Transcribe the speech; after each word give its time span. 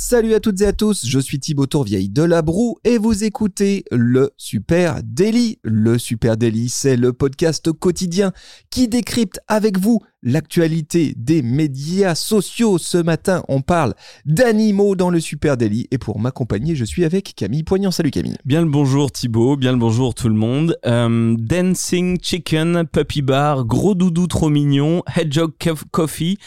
Salut 0.00 0.34
à 0.34 0.38
toutes 0.38 0.60
et 0.60 0.66
à 0.66 0.72
tous, 0.72 1.04
je 1.04 1.18
suis 1.18 1.40
Thibaut 1.40 1.66
Tourvieille 1.66 2.08
de 2.08 2.22
La 2.22 2.40
Broue 2.40 2.78
et 2.84 2.98
vous 2.98 3.24
écoutez 3.24 3.82
le 3.90 4.30
Super 4.36 5.02
Daily. 5.02 5.58
Le 5.64 5.98
Super 5.98 6.36
Daily, 6.36 6.68
c'est 6.68 6.96
le 6.96 7.12
podcast 7.12 7.72
quotidien 7.72 8.30
qui 8.70 8.86
décrypte 8.86 9.40
avec 9.48 9.76
vous 9.76 9.98
l'actualité 10.22 11.14
des 11.16 11.42
médias 11.42 12.14
sociaux. 12.14 12.78
Ce 12.78 12.98
matin, 12.98 13.42
on 13.48 13.60
parle 13.60 13.94
d'animaux 14.24 14.94
dans 14.94 15.10
le 15.10 15.18
Super 15.18 15.56
Daily 15.56 15.88
et 15.90 15.98
pour 15.98 16.20
m'accompagner, 16.20 16.76
je 16.76 16.84
suis 16.84 17.04
avec 17.04 17.34
Camille 17.34 17.64
Poignant. 17.64 17.90
Salut 17.90 18.12
Camille. 18.12 18.36
Bien 18.44 18.62
le 18.62 18.70
bonjour 18.70 19.10
Thibaut, 19.10 19.56
bien 19.56 19.72
le 19.72 19.78
bonjour 19.78 20.14
tout 20.14 20.28
le 20.28 20.34
monde. 20.34 20.76
Euh, 20.86 21.34
Dancing 21.38 22.18
Chicken, 22.22 22.84
Puppy 22.86 23.22
Bar, 23.22 23.64
Gros 23.64 23.96
Doudou 23.96 24.28
trop 24.28 24.48
mignon, 24.48 25.02
Hedgehog 25.16 25.52
Coffee, 25.90 26.38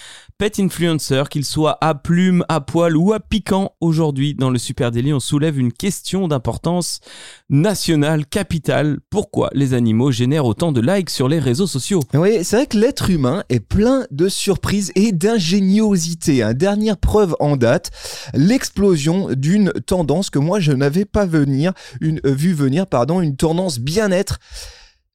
Pet 0.42 0.60
Influencer, 0.60 1.26
qu'il 1.30 1.46
soit 1.46 1.78
à 1.82 1.94
plume, 1.94 2.44
à 2.50 2.62
poil 2.62 2.98
ou 2.98 3.14
à 3.14 3.20
piquant, 3.20 3.76
aujourd'hui 3.80 4.34
dans 4.34 4.50
le 4.50 4.58
Super 4.58 4.90
Daily, 4.90 5.14
on 5.14 5.20
soulève 5.20 5.60
une 5.60 5.72
question 5.72 6.28
d'importance 6.28 7.00
nationale, 7.52 8.26
capitale. 8.26 8.98
Pourquoi 9.12 9.52
les 9.54 9.76
animaux 9.76 10.10
génèrent 10.10 10.48
autant 10.48 10.72
de 10.72 10.82
likes 10.82 11.12
sur 11.12 11.28
les 11.28 11.38
réseaux 11.38 11.68
sociaux? 11.68 12.00
Oui, 12.16 12.44
c'est 12.44 12.56
vrai 12.56 12.66
que 12.66 12.80
l'être 12.80 13.12
humain 13.12 13.44
est 13.50 13.60
plein 13.60 14.08
de 14.10 14.30
surprises 14.30 14.92
et 14.96 15.12
d'ingéniosité. 15.12 16.42
Hein. 16.42 16.56
Dernière 16.56 16.98
preuve 16.98 17.36
en 17.40 17.56
date, 17.56 17.92
l'explosion 18.34 19.28
d'une 19.34 19.72
tendance 19.86 20.32
que 20.32 20.40
moi 20.40 20.60
je 20.60 20.72
n'avais 20.72 21.06
pas 21.06 21.28
venir, 21.28 21.72
une, 22.00 22.20
euh, 22.26 22.34
vu 22.34 22.54
venir, 22.54 22.88
pardon, 22.88 23.22
une 23.22 23.36
tendance 23.36 23.78
bien-être. 23.78 24.40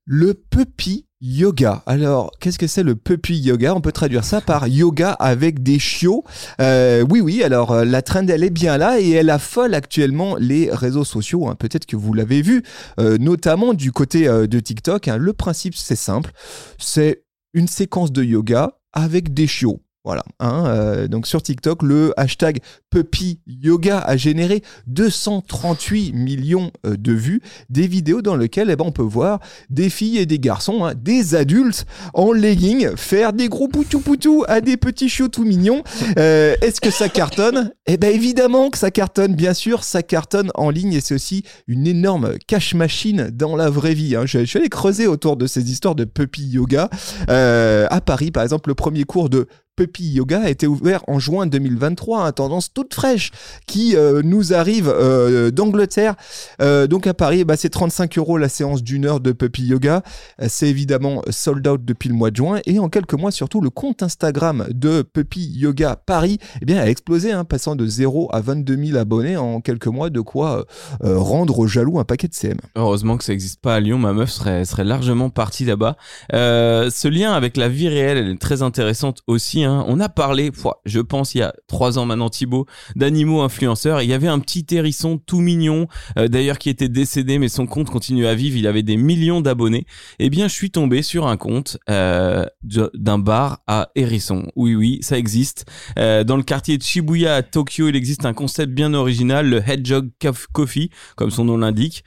Le 0.05 0.35
puppy 0.35 1.06
Yoga. 1.23 1.83
Alors, 1.87 2.31
qu'est-ce 2.41 2.59
que 2.59 2.67
c'est 2.67 2.83
le 2.83 2.95
puppy 2.95 3.39
yoga? 3.39 3.75
On 3.75 3.81
peut 3.81 3.93
traduire 3.93 4.23
ça 4.23 4.43
par 4.43 4.69
yoga 4.69 5.13
avec 5.13 5.63
des 5.63 5.79
chiots. 5.79 6.25
Euh, 6.61 7.07
oui, 7.09 7.21
oui, 7.21 7.43
alors 7.43 7.73
euh, 7.73 7.85
la 7.87 8.03
trend, 8.03 8.27
elle 8.27 8.45
est 8.45 8.51
bien 8.51 8.77
là 8.77 9.01
et 9.01 9.13
elle 9.13 9.31
affole 9.31 9.73
actuellement 9.73 10.37
les 10.37 10.71
réseaux 10.71 11.05
sociaux. 11.05 11.49
Hein. 11.49 11.55
Peut-être 11.55 11.87
que 11.87 11.97
vous 11.97 12.13
l'avez 12.13 12.43
vu, 12.43 12.63
euh, 13.01 13.17
notamment 13.17 13.73
du 13.73 13.93
côté 13.93 14.27
de 14.27 14.61
TikTok. 14.61 15.09
Hein. 15.09 15.17
Le 15.17 15.33
principe, 15.33 15.75
c'est 15.75 15.97
simple. 15.97 16.33
C'est 16.79 17.25
une 17.55 17.69
séquence 17.69 18.13
de 18.13 18.23
yoga 18.23 18.79
avec 18.93 19.33
des 19.33 19.47
chiots. 19.47 19.81
Voilà. 20.07 20.23
Hein, 20.39 20.67
euh, 20.69 21.09
donc 21.09 21.27
sur 21.27 21.43
TikTok, 21.43 21.83
le 21.83 22.15
hashtag 22.17 22.61
Puppy 22.91 23.41
Yoga 23.49 23.99
a 23.99 24.17
généré 24.17 24.63
238 24.87 26.13
millions 26.13 26.71
euh, 26.87 26.97
de 26.97 27.13
vues. 27.13 27.43
Des 27.71 27.89
vidéos 27.89 28.23
dans 28.23 28.37
lesquelles 28.37 28.71
eh 28.71 28.77
ben, 28.77 28.85
on 28.87 28.93
peut 28.93 29.03
voir 29.03 29.41
des 29.69 29.91
filles 29.91 30.19
et 30.19 30.27
des 30.27 30.39
garçons, 30.39 30.85
hein, 30.85 30.93
des 30.95 31.35
adultes 31.35 31.87
en 32.15 32.31
legging, 32.31 32.95
faire 32.95 33.33
des 33.33 33.49
gros 33.49 33.67
poutou 33.67 33.99
poutou 33.99 34.45
à 34.47 34.61
des 34.61 34.77
petits 34.77 35.09
chiots 35.09 35.27
tout 35.27 35.45
mignons. 35.45 35.83
Euh, 36.19 36.55
est-ce 36.63 36.81
que 36.81 36.91
ça 36.91 37.09
cartonne? 37.09 37.73
Eh 37.87 37.97
bien 37.97 38.11
évidemment 38.11 38.71
que 38.71 38.79
ça 38.79 38.93
cartonne, 38.93 39.35
bien 39.35 39.55
sûr, 39.55 39.83
ça 39.83 40.05
cartonne 40.05 40.53
en 40.55 40.71
ligne 40.71 40.93
et 40.93 41.01
c'est 41.01 41.15
aussi 41.17 41.43
une 41.67 41.85
énorme 41.89 42.35
cash 42.47 42.75
machine 42.75 43.31
dans 43.33 43.57
la 43.57 43.71
vraie 43.71 43.95
vie. 43.95 44.15
Hein. 44.15 44.23
Je, 44.25 44.39
je, 44.39 44.45
suis 44.45 44.61
allé 44.61 44.69
creuser 44.69 45.09
autour 45.09 45.37
de 45.37 45.49
ces 45.49 45.69
histoires 45.69 45.97
de 45.97 46.05
Puppy 46.05 46.47
Yoga. 46.47 46.91
à 47.27 48.01
Paris, 48.01 48.31
par 48.31 48.45
exemple, 48.45 48.71
le 48.71 48.77
premier 48.77 49.03
cours 49.03 49.31
de 49.31 49.49
Puppy 49.77 50.05
Yoga 50.05 50.41
a 50.41 50.49
été 50.49 50.67
ouvert 50.67 51.03
en 51.07 51.19
juin 51.19 51.47
2023, 51.47 52.25
un 52.25 52.33
tendance 52.33 52.73
toute 52.73 52.95
fraîche 52.95 53.31
qui 53.67 53.95
euh, 53.95 54.23
nous 54.25 54.55
arrive 54.55 54.89
euh, 54.89 55.51
d'Angleterre. 55.51 56.15
Euh, 56.63 56.87
donc 56.87 57.07
à 57.07 57.13
Paris, 57.13 57.45
bah, 57.45 57.57
c'est 57.57 57.69
35 57.69 58.17
euros 58.17 58.39
la 58.39 58.49
séance 58.49 58.83
d'une 58.83 59.05
heure 59.05 59.21
de 59.21 59.33
Puppy 59.33 59.67
Yoga. 59.67 60.03
C'est 60.49 60.69
évidemment 60.69 61.23
sold 61.29 61.67
out 61.69 61.85
depuis 61.85 62.09
le 62.09 62.15
mois 62.15 62.31
de 62.31 62.37
juin 62.37 62.61
et 62.65 62.79
en 62.79 62.89
quelques 62.89 63.15
mois 63.15 63.31
surtout 63.31 63.61
le 63.61 63.69
compte 63.69 64.03
Instagram 64.03 64.67
de 64.71 65.03
Puppy 65.03 65.53
Yoga 65.55 65.97
Paris 65.97 66.39
eh 66.63 66.65
bien, 66.65 66.81
a 66.81 66.87
explosé, 66.87 67.33
hein, 67.33 67.45
passant 67.45 67.77
de 67.77 67.87
0 67.87 68.31
à 68.33 68.41
22 68.41 68.77
000 68.77 68.99
abonnés 68.99 69.37
en 69.37 69.61
quelques 69.61 69.89
mois, 69.89 70.09
de 70.09 70.21
quoi 70.21 70.65
rendre 71.03 71.67
jaloux 71.67 71.99
un 71.99 72.05
paquet 72.05 72.29
de 72.29 72.35
CM. 72.35 72.57
Heureusement 72.77 73.19
que 73.19 73.25
ça 73.25 73.33
n'existe 73.33 73.61
pas 73.61 73.75
à 73.75 73.81
Lyon, 73.81 73.99
ma 73.99 74.15
meuf 74.15 74.31
serait, 74.31 74.65
serait 74.65 74.85
largement 74.85 75.29
partie 75.29 75.67
là-bas. 75.67 75.97
ce 76.33 77.09
lien 77.09 77.33
avec 77.33 77.59
la 77.59 77.69
vie 77.69 77.89
réelle, 77.89 78.17
elle 78.17 78.31
est 78.31 78.41
très 78.41 78.63
intéressante 78.63 79.21
aussi. 79.27 79.65
Hein. 79.65 79.66
On 79.71 80.01
a 80.01 80.09
parlé, 80.09 80.51
je 80.85 81.01
pense 81.01 81.35
il 81.35 81.39
y 81.39 81.43
a 81.43 81.55
trois 81.67 81.99
ans 81.99 82.07
maintenant 82.07 82.31
Thibaut, 82.31 82.67
d'animaux 82.95 83.41
influenceurs. 83.41 84.03
Il 84.03 84.09
y 84.09 84.13
avait 84.13 84.29
un 84.29 84.39
petit 84.39 84.67
hérisson 84.71 85.19
tout 85.19 85.41
mignon, 85.41 85.89
euh, 86.19 86.29
d'ailleurs 86.29 86.59
qui 86.59 86.71
était 86.71 86.89
décédé, 86.89 87.39
mais 87.39 87.49
son 87.49 87.67
compte 87.67 87.91
continuait 87.91 88.29
à 88.29 88.35
vivre. 88.35 88.57
Il 88.57 88.67
avait 88.67 88.83
des 88.83 88.97
millions 88.97 89.41
d'abonnés. 89.41 89.87
Eh 90.19 90.31
bien, 90.31 90.49
je 90.49 90.55
suis 90.55 90.71
tombé 90.71 91.03
sur 91.03 91.27
un 91.27 91.37
compte 91.37 91.79
euh, 91.91 92.47
d'un 92.63 93.19
bar 93.19 93.61
à 93.67 93.91
hérisson. 93.95 94.51
Oui, 94.57 94.75
oui, 94.75 94.99
ça 95.03 95.19
existe. 95.19 95.67
Euh, 95.99 96.25
dans 96.25 96.37
le 96.37 96.43
quartier 96.43 96.79
de 96.79 96.83
Shibuya 96.83 97.37
à 97.37 97.43
Tokyo, 97.43 97.89
il 97.89 97.97
existe 97.97 98.25
un 98.25 98.35
concept 98.35 98.73
bien 98.73 98.95
original, 98.95 99.49
le 99.49 99.63
Hedgehog 99.67 100.11
Coffee, 100.53 100.91
comme 101.17 101.31
son 101.31 101.45
nom 101.45 101.57
l'indique. 101.57 102.05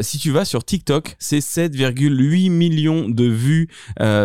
si 0.00 0.18
tu 0.18 0.30
vas 0.30 0.44
sur 0.44 0.64
TikTok, 0.64 1.16
c'est 1.18 1.38
7,8 1.38 2.50
millions 2.50 3.08
de 3.08 3.24
vues 3.24 3.68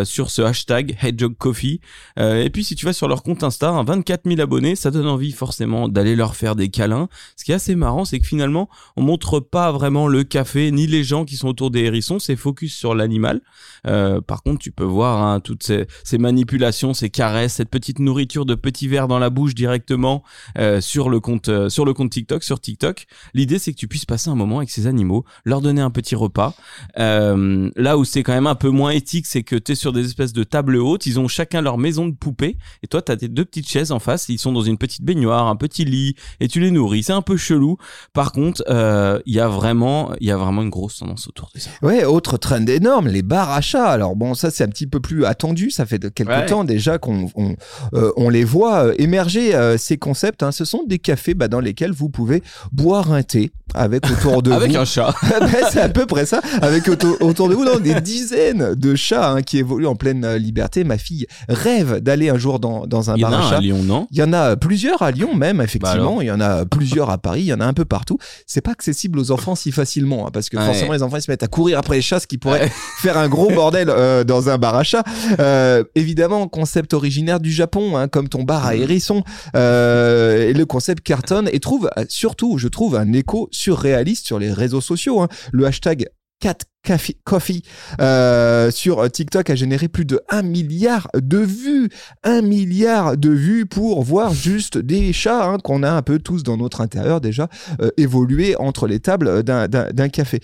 sur 0.03 0.29
ce 0.29 0.41
hashtag 0.41 0.97
Hedgehog 1.01 1.35
Coffee. 1.37 1.79
et 2.17 2.49
puis 2.51 2.63
si 2.67 2.75
tu 2.75 2.85
vas 2.85 2.93
sur 2.93 3.07
leur 3.07 3.23
compte 3.23 3.43
Insta, 3.43 3.81
24 3.81 4.23
000 4.25 4.41
abonnés, 4.41 4.75
ça 4.75 4.91
donne 4.91 5.07
envie 5.07 5.31
forcément 5.31 5.87
d'aller 5.87 6.15
leur 6.15 6.35
faire 6.35 6.55
des 6.55 6.67
câlins. 6.69 7.07
Ce 7.37 7.45
qui 7.45 7.51
est 7.53 7.55
assez 7.55 7.75
marrant, 7.75 8.03
c'est 8.03 8.19
que 8.19 8.27
finalement, 8.27 8.69
on 8.97 9.03
montre 9.03 9.39
pas 9.39 9.71
vraiment 9.71 10.07
le 10.07 10.23
café 10.23 10.69
ni 10.71 10.85
les 10.85 11.03
gens 11.03 11.23
qui 11.23 11.37
sont 11.37 11.47
autour 11.47 11.71
des 11.71 11.83
hérissons, 11.83 12.19
c'est 12.19 12.35
focus 12.35 12.75
sur 12.75 12.93
l'animal. 12.93 13.41
Euh, 13.87 14.19
par 14.19 14.43
contre, 14.43 14.59
tu 14.59 14.71
peux 14.71 14.83
voir 14.83 15.23
hein, 15.23 15.39
toutes 15.39 15.63
ces, 15.63 15.87
ces, 16.03 16.17
manipulations, 16.17 16.93
ces 16.93 17.09
caresses, 17.09 17.53
cette 17.53 17.69
petite 17.69 17.99
nourriture 17.99 18.45
de 18.45 18.55
petits 18.55 18.89
verres 18.89 19.07
dans 19.07 19.19
la 19.19 19.29
bouche 19.29 19.55
directement 19.55 20.23
euh, 20.57 20.81
sur 20.81 21.09
le 21.09 21.19
compte 21.21 21.47
euh, 21.47 21.69
sur 21.69 21.85
le 21.85 21.93
compte 21.93 22.11
TikTok, 22.11 22.43
sur 22.43 22.59
TikTok. 22.59 23.05
L'idée, 23.33 23.59
c'est 23.59 23.71
que 23.71 23.77
tu 23.77 23.87
puisses 23.87 24.05
passer 24.05 24.29
un 24.29 24.35
moment 24.35 24.57
avec 24.57 24.69
ces 24.69 24.87
animaux, 24.87 25.23
leur 25.45 25.61
donner 25.61 25.81
un 25.81 25.91
petit 25.91 26.15
repas. 26.15 26.53
Euh, 26.99 27.69
là 27.77 27.97
où 27.97 28.03
c'est 28.03 28.23
quand 28.23 28.33
même 28.33 28.47
un 28.47 28.55
peu 28.55 28.69
moins 28.69 28.91
éthique, 28.91 29.25
c'est 29.25 29.43
que 29.43 29.55
tu 29.55 29.71
es 29.71 29.75
sur 29.75 29.93
des 29.93 30.05
espèces 30.05 30.33
de 30.33 30.43
tables 30.43 30.75
hautes, 30.75 31.05
ils 31.05 31.19
ont 31.19 31.29
chacun 31.29 31.61
leur 31.61 31.77
maison 31.77 32.07
de 32.07 32.15
poupée 32.15 32.56
et 32.83 32.87
toi, 32.87 33.01
tu 33.01 33.11
as 33.11 33.17
tes 33.17 33.27
deux 33.27 33.45
petites 33.45 33.67
chaises 33.67 33.91
en 33.91 33.99
face, 33.99 34.27
ils 34.29 34.39
sont 34.39 34.51
dans 34.51 34.61
une 34.61 34.77
petite 34.77 35.03
baignoire, 35.03 35.47
un 35.47 35.55
petit 35.55 35.85
lit, 35.85 36.15
et 36.39 36.47
tu 36.47 36.59
les 36.59 36.71
nourris. 36.71 37.03
C'est 37.03 37.13
un 37.13 37.21
peu 37.21 37.37
chelou. 37.37 37.77
Par 38.13 38.31
contre, 38.31 38.63
euh, 38.69 39.19
il 39.25 39.33
y 39.33 39.39
a 39.39 39.47
vraiment, 39.47 40.11
il 40.19 40.27
y 40.27 40.31
a 40.31 40.37
vraiment 40.37 40.61
une 40.61 40.69
grosse 40.69 40.99
tendance 40.99 41.27
autour 41.27 41.49
de 41.53 41.59
ça. 41.59 41.69
Ouais, 41.81 42.05
autre 42.05 42.37
trend 42.37 42.65
énorme, 42.65 43.07
les 43.07 43.21
bars 43.21 43.51
à 43.51 43.61
chat. 43.61 43.85
Alors 43.85 44.15
bon, 44.15 44.33
ça 44.33 44.51
c'est 44.51 44.63
un 44.63 44.69
petit 44.69 44.87
peu 44.87 44.99
plus 44.99 45.25
attendu. 45.25 45.71
Ça 45.71 45.85
fait 45.85 45.99
quelques 46.13 46.47
temps 46.47 46.63
déjà 46.63 46.97
qu'on 46.97 47.29
on, 47.35 47.55
euh, 47.93 48.11
on, 48.17 48.29
les 48.29 48.43
voit 48.43 48.85
euh, 48.85 48.93
émerger 48.97 49.53
ces 49.77 49.97
concepts. 49.97 50.43
Hein. 50.43 50.51
Ce 50.51 50.65
sont 50.65 50.83
des 50.85 50.99
cafés 50.99 51.33
bah, 51.33 51.47
dans 51.47 51.59
lesquels 51.59 51.91
vous 51.91 52.09
pouvez 52.09 52.43
boire 52.71 53.11
un 53.11 53.23
thé 53.23 53.51
avec 53.73 54.09
autour 54.09 54.41
de 54.41 54.51
avec 54.57 54.71
vous. 54.71 54.77
un 54.77 54.85
chat. 54.85 55.13
C'est 55.71 55.81
à 55.81 55.89
peu 55.89 56.05
près 56.05 56.25
ça. 56.25 56.41
Avec 56.61 56.87
autour, 56.87 57.49
de 57.49 57.53
vous 57.53 57.65
non, 57.65 57.79
des 57.79 57.99
dizaines 58.01 58.75
de 58.75 58.95
chats 58.95 59.31
hein, 59.31 59.41
qui 59.41 59.57
évoluent 59.57 59.87
en 59.87 59.95
pleine 59.95 60.35
liberté. 60.35 60.83
Ma 60.83 60.97
fille 60.97 61.27
rêve 61.49 61.99
d'aller 61.99 62.29
un 62.29 62.37
jour 62.37 62.46
dans, 62.59 62.87
dans 62.87 63.11
un 63.11 63.15
il 63.15 63.21
bar 63.21 63.33
à, 63.33 63.49
chat. 63.49 63.57
à 63.57 63.59
Lyon, 63.61 63.83
non? 63.83 64.07
Il 64.11 64.17
y 64.17 64.23
en 64.23 64.33
a 64.33 64.55
plusieurs 64.55 65.01
à 65.01 65.11
Lyon 65.11 65.35
même, 65.35 65.61
effectivement. 65.61 66.17
Bah 66.17 66.23
il 66.23 66.27
y 66.27 66.31
en 66.31 66.39
a 66.41 66.65
plusieurs 66.65 67.09
à 67.09 67.17
Paris. 67.17 67.41
Il 67.41 67.47
y 67.47 67.53
en 67.53 67.59
a 67.59 67.65
un 67.65 67.73
peu 67.73 67.85
partout. 67.85 68.17
C'est 68.47 68.61
pas 68.61 68.71
accessible 68.71 69.19
aux 69.19 69.31
enfants 69.31 69.55
si 69.55 69.71
facilement, 69.71 70.27
hein, 70.27 70.29
parce 70.33 70.49
que 70.49 70.57
Ouais. 70.57 70.65
forcément 70.65 70.93
les 70.93 71.03
enfants 71.03 71.17
ils 71.17 71.21
se 71.21 71.29
mettent 71.31 71.43
à 71.43 71.47
courir 71.47 71.77
après 71.77 71.95
les 71.97 72.01
chats, 72.01 72.19
ce 72.19 72.27
qui 72.27 72.37
pourrait 72.37 72.69
faire 73.01 73.17
un 73.17 73.27
gros 73.29 73.49
bordel 73.51 73.89
euh, 73.89 74.23
dans 74.23 74.49
un 74.49 74.57
bar 74.57 74.75
à 74.75 74.83
chat. 74.83 75.03
Euh, 75.39 75.83
évidemment, 75.95 76.47
concept 76.47 76.93
originaire 76.93 77.39
du 77.39 77.51
Japon, 77.51 77.97
hein, 77.97 78.07
comme 78.07 78.29
ton 78.29 78.43
bar 78.43 78.65
à 78.65 78.73
Mhm. 78.75 78.81
hérisson. 78.83 79.23
Euh, 79.55 80.49
et 80.49 80.53
le 80.53 80.65
concept 80.65 81.03
cartonne 81.03 81.49
et 81.51 81.59
trouve 81.59 81.89
surtout, 82.09 82.57
je 82.57 82.67
trouve, 82.67 82.95
un 82.95 83.11
écho 83.13 83.49
surréaliste 83.51 84.25
sur 84.25 84.39
les 84.39 84.51
réseaux 84.51 84.81
sociaux. 84.81 85.21
hein. 85.21 85.27
Le 85.51 85.65
hashtag 85.65 86.07
Cat 86.39 86.57
Coffee, 86.85 87.17
Coffee, 87.25 87.63
euh, 87.99 88.71
sur 88.71 89.11
TikTok 89.11 89.49
a 89.49 89.55
généré 89.55 89.87
plus 89.87 90.05
de 90.05 90.21
1 90.29 90.43
milliard 90.43 91.09
de 91.15 91.39
vues. 91.39 91.89
1 92.23 92.41
milliard 92.41 93.17
de 93.17 93.29
vues 93.29 93.65
pour 93.65 94.03
voir 94.03 94.33
juste 94.33 94.77
des 94.77 95.11
chats 95.13 95.45
hein, 95.45 95.57
qu'on 95.57 95.83
a 95.83 95.91
un 95.91 96.01
peu 96.01 96.19
tous 96.19 96.43
dans 96.43 96.57
notre 96.57 96.81
intérieur 96.81 97.19
déjà 97.19 97.49
euh, 97.81 97.89
évoluer 97.97 98.55
entre 98.57 98.87
les 98.87 98.99
tables 98.99 99.43
d'un 99.43 100.09
café. 100.09 100.39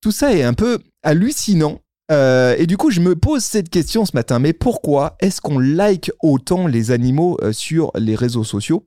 Tout 0.00 0.12
ça 0.12 0.34
est 0.34 0.42
un 0.42 0.54
peu 0.54 0.78
hallucinant. 1.02 1.80
Euh, 2.10 2.54
et 2.58 2.66
du 2.66 2.76
coup, 2.76 2.90
je 2.90 3.00
me 3.00 3.16
pose 3.16 3.42
cette 3.42 3.70
question 3.70 4.04
ce 4.04 4.12
matin. 4.14 4.38
Mais 4.38 4.52
pourquoi 4.52 5.16
est-ce 5.20 5.40
qu'on 5.40 5.58
like 5.58 6.10
autant 6.22 6.66
les 6.66 6.90
animaux 6.90 7.38
euh, 7.42 7.52
sur 7.52 7.90
les 7.96 8.14
réseaux 8.14 8.44
sociaux? 8.44 8.86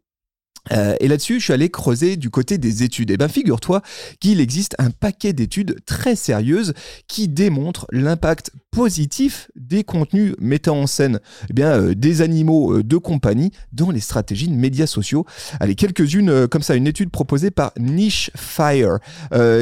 Euh, 0.71 0.95
et 0.99 1.07
là-dessus, 1.07 1.39
je 1.39 1.45
suis 1.45 1.53
allé 1.53 1.69
creuser 1.69 2.17
du 2.17 2.29
côté 2.29 2.57
des 2.57 2.83
études. 2.83 3.11
Et 3.11 3.17
ben, 3.17 3.27
figure-toi 3.27 3.81
qu'il 4.19 4.39
existe 4.39 4.75
un 4.79 4.89
paquet 4.89 5.33
d'études 5.33 5.77
très 5.85 6.15
sérieuses 6.15 6.73
qui 7.07 7.27
démontrent 7.27 7.87
l'impact 7.91 8.51
positif 8.71 9.49
des 9.55 9.83
contenus 9.83 10.35
mettant 10.39 10.81
en 10.81 10.87
scène 10.87 11.19
eh 11.49 11.53
bien, 11.53 11.79
euh, 11.79 11.95
des 11.95 12.21
animaux 12.21 12.73
euh, 12.73 12.83
de 12.83 12.97
compagnie 12.97 13.51
dans 13.71 13.91
les 13.91 14.01
stratégies 14.01 14.47
de 14.47 14.55
médias 14.55 14.87
sociaux. 14.87 15.25
Allez, 15.59 15.75
quelques-unes 15.75 16.47
comme 16.47 16.61
ça. 16.61 16.75
Une 16.75 16.87
étude 16.87 17.09
proposée 17.09 17.51
par 17.51 17.71
Niche 17.79 18.31
Fire 18.35 18.97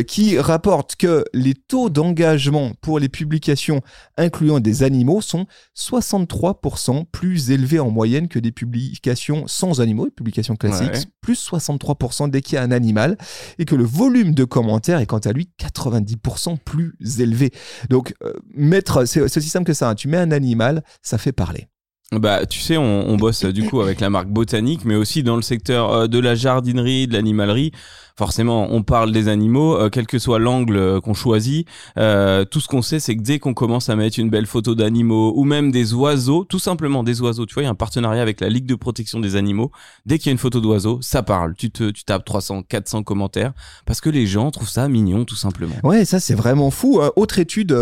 qui 0.08 0.38
rapporte 0.40 0.96
que 0.96 1.26
les 1.34 1.54
taux 1.54 1.90
d'engagement 1.90 2.72
pour 2.82 3.00
les 3.00 3.10
publications 3.10 3.82
incluant 4.18 4.60
des 4.60 4.84
animaux 4.84 5.22
sont 5.22 5.46
63% 5.78 7.06
plus 7.12 7.52
élevés 7.52 7.80
en 7.80 7.92
moyenne 7.92 8.28
que 8.28 8.40
des 8.40 8.52
publications 8.52 9.46
sans 9.48 9.82
animaux, 9.82 10.06
les 10.06 10.12
publications 10.12 10.56
classiques 10.56 10.93
plus 11.22 11.50
63% 11.50 12.30
dès 12.30 12.42
qu'il 12.42 12.56
y 12.56 12.58
a 12.58 12.64
un 12.64 12.72
animal, 12.72 13.18
et 13.60 13.66
que 13.66 13.76
le 13.76 13.84
volume 13.84 14.34
de 14.34 14.44
commentaires 14.44 15.00
est 15.00 15.06
quant 15.06 15.20
à 15.20 15.32
lui 15.32 15.50
90% 15.60 16.58
plus 16.64 16.96
élevé. 17.20 17.52
Donc, 17.90 18.14
euh, 18.24 18.34
mettre, 18.54 19.06
c'est 19.06 19.22
aussi 19.22 19.42
simple 19.50 19.66
que 19.66 19.74
ça, 19.74 19.90
hein. 19.90 19.96
tu 19.96 20.08
mets 20.08 20.18
un 20.18 20.32
animal, 20.32 20.84
ça 21.02 21.18
fait 21.18 21.32
parler. 21.32 21.68
Bah, 22.12 22.46
tu 22.46 22.60
sais, 22.60 22.78
on, 22.78 23.10
on 23.10 23.18
bosse 23.18 23.46
du 23.46 23.68
coup 23.68 23.82
avec 23.82 24.00
la 24.00 24.10
marque 24.10 24.28
Botanique, 24.28 24.86
mais 24.86 24.96
aussi 24.96 25.24
dans 25.24 25.36
le 25.36 25.42
secteur 25.42 25.92
euh, 25.92 26.08
de 26.08 26.20
la 26.20 26.36
jardinerie, 26.36 27.08
de 27.08 27.14
l'animalerie 27.14 27.72
forcément, 28.18 28.68
on 28.72 28.84
parle 28.84 29.12
des 29.12 29.28
animaux, 29.28 29.76
euh, 29.76 29.90
quel 29.90 30.06
que 30.06 30.20
soit 30.20 30.40
l'angle 30.40 30.76
euh, 30.76 31.02
qu'on 31.02 31.14
choisit. 31.14 31.68
Euh, 31.98 32.46
tout 32.46 32.60
ce 32.60 32.68
qu'on 32.68 32.82
sait, 32.82 33.00
c'est 33.00 33.16
que 33.16 33.22
dès 33.22 33.40
qu'on 33.40 33.54
commence 33.54 33.90
à 33.90 33.96
mettre 33.96 34.20
une 34.20 34.30
belle 34.30 34.46
photo 34.46 34.76
d'animaux 34.76 35.34
ou 35.36 35.44
même 35.44 35.72
des 35.72 35.94
oiseaux, 35.94 36.44
tout 36.44 36.60
simplement 36.60 37.04
des 37.04 37.22
oiseaux, 37.22 37.46
tu 37.46 37.54
vois, 37.56 37.64
il 37.64 37.66
y 37.66 37.70
a 37.70 37.72
un 37.72 37.76
partenariat 37.76 38.22
avec 38.22 38.40
la 38.40 38.50
Ligue 38.50 38.66
de 38.66 38.76
protection 38.76 39.20
des 39.20 39.36
animaux. 39.36 39.72
Dès 40.06 40.20
qu'il 40.20 40.28
y 40.28 40.30
a 40.30 40.34
une 40.34 40.38
photo 40.38 40.62
d'oiseau, 40.62 41.00
ça 41.02 41.24
parle. 41.24 41.56
Tu 41.56 41.72
te, 41.72 41.90
tu 41.90 42.04
tapes 42.04 42.26
300, 42.26 42.64
400 42.64 43.04
commentaires 43.04 43.54
parce 43.86 44.02
que 44.02 44.10
les 44.10 44.28
gens 44.28 44.52
trouvent 44.52 44.70
ça 44.70 44.88
mignon, 44.88 45.26
tout 45.26 45.36
simplement. 45.36 45.76
Ouais, 45.84 46.06
ça 46.06 46.20
c'est 46.20 46.36
vraiment 46.36 46.70
fou. 46.70 47.02
autre 47.16 47.40
étude 47.40 47.76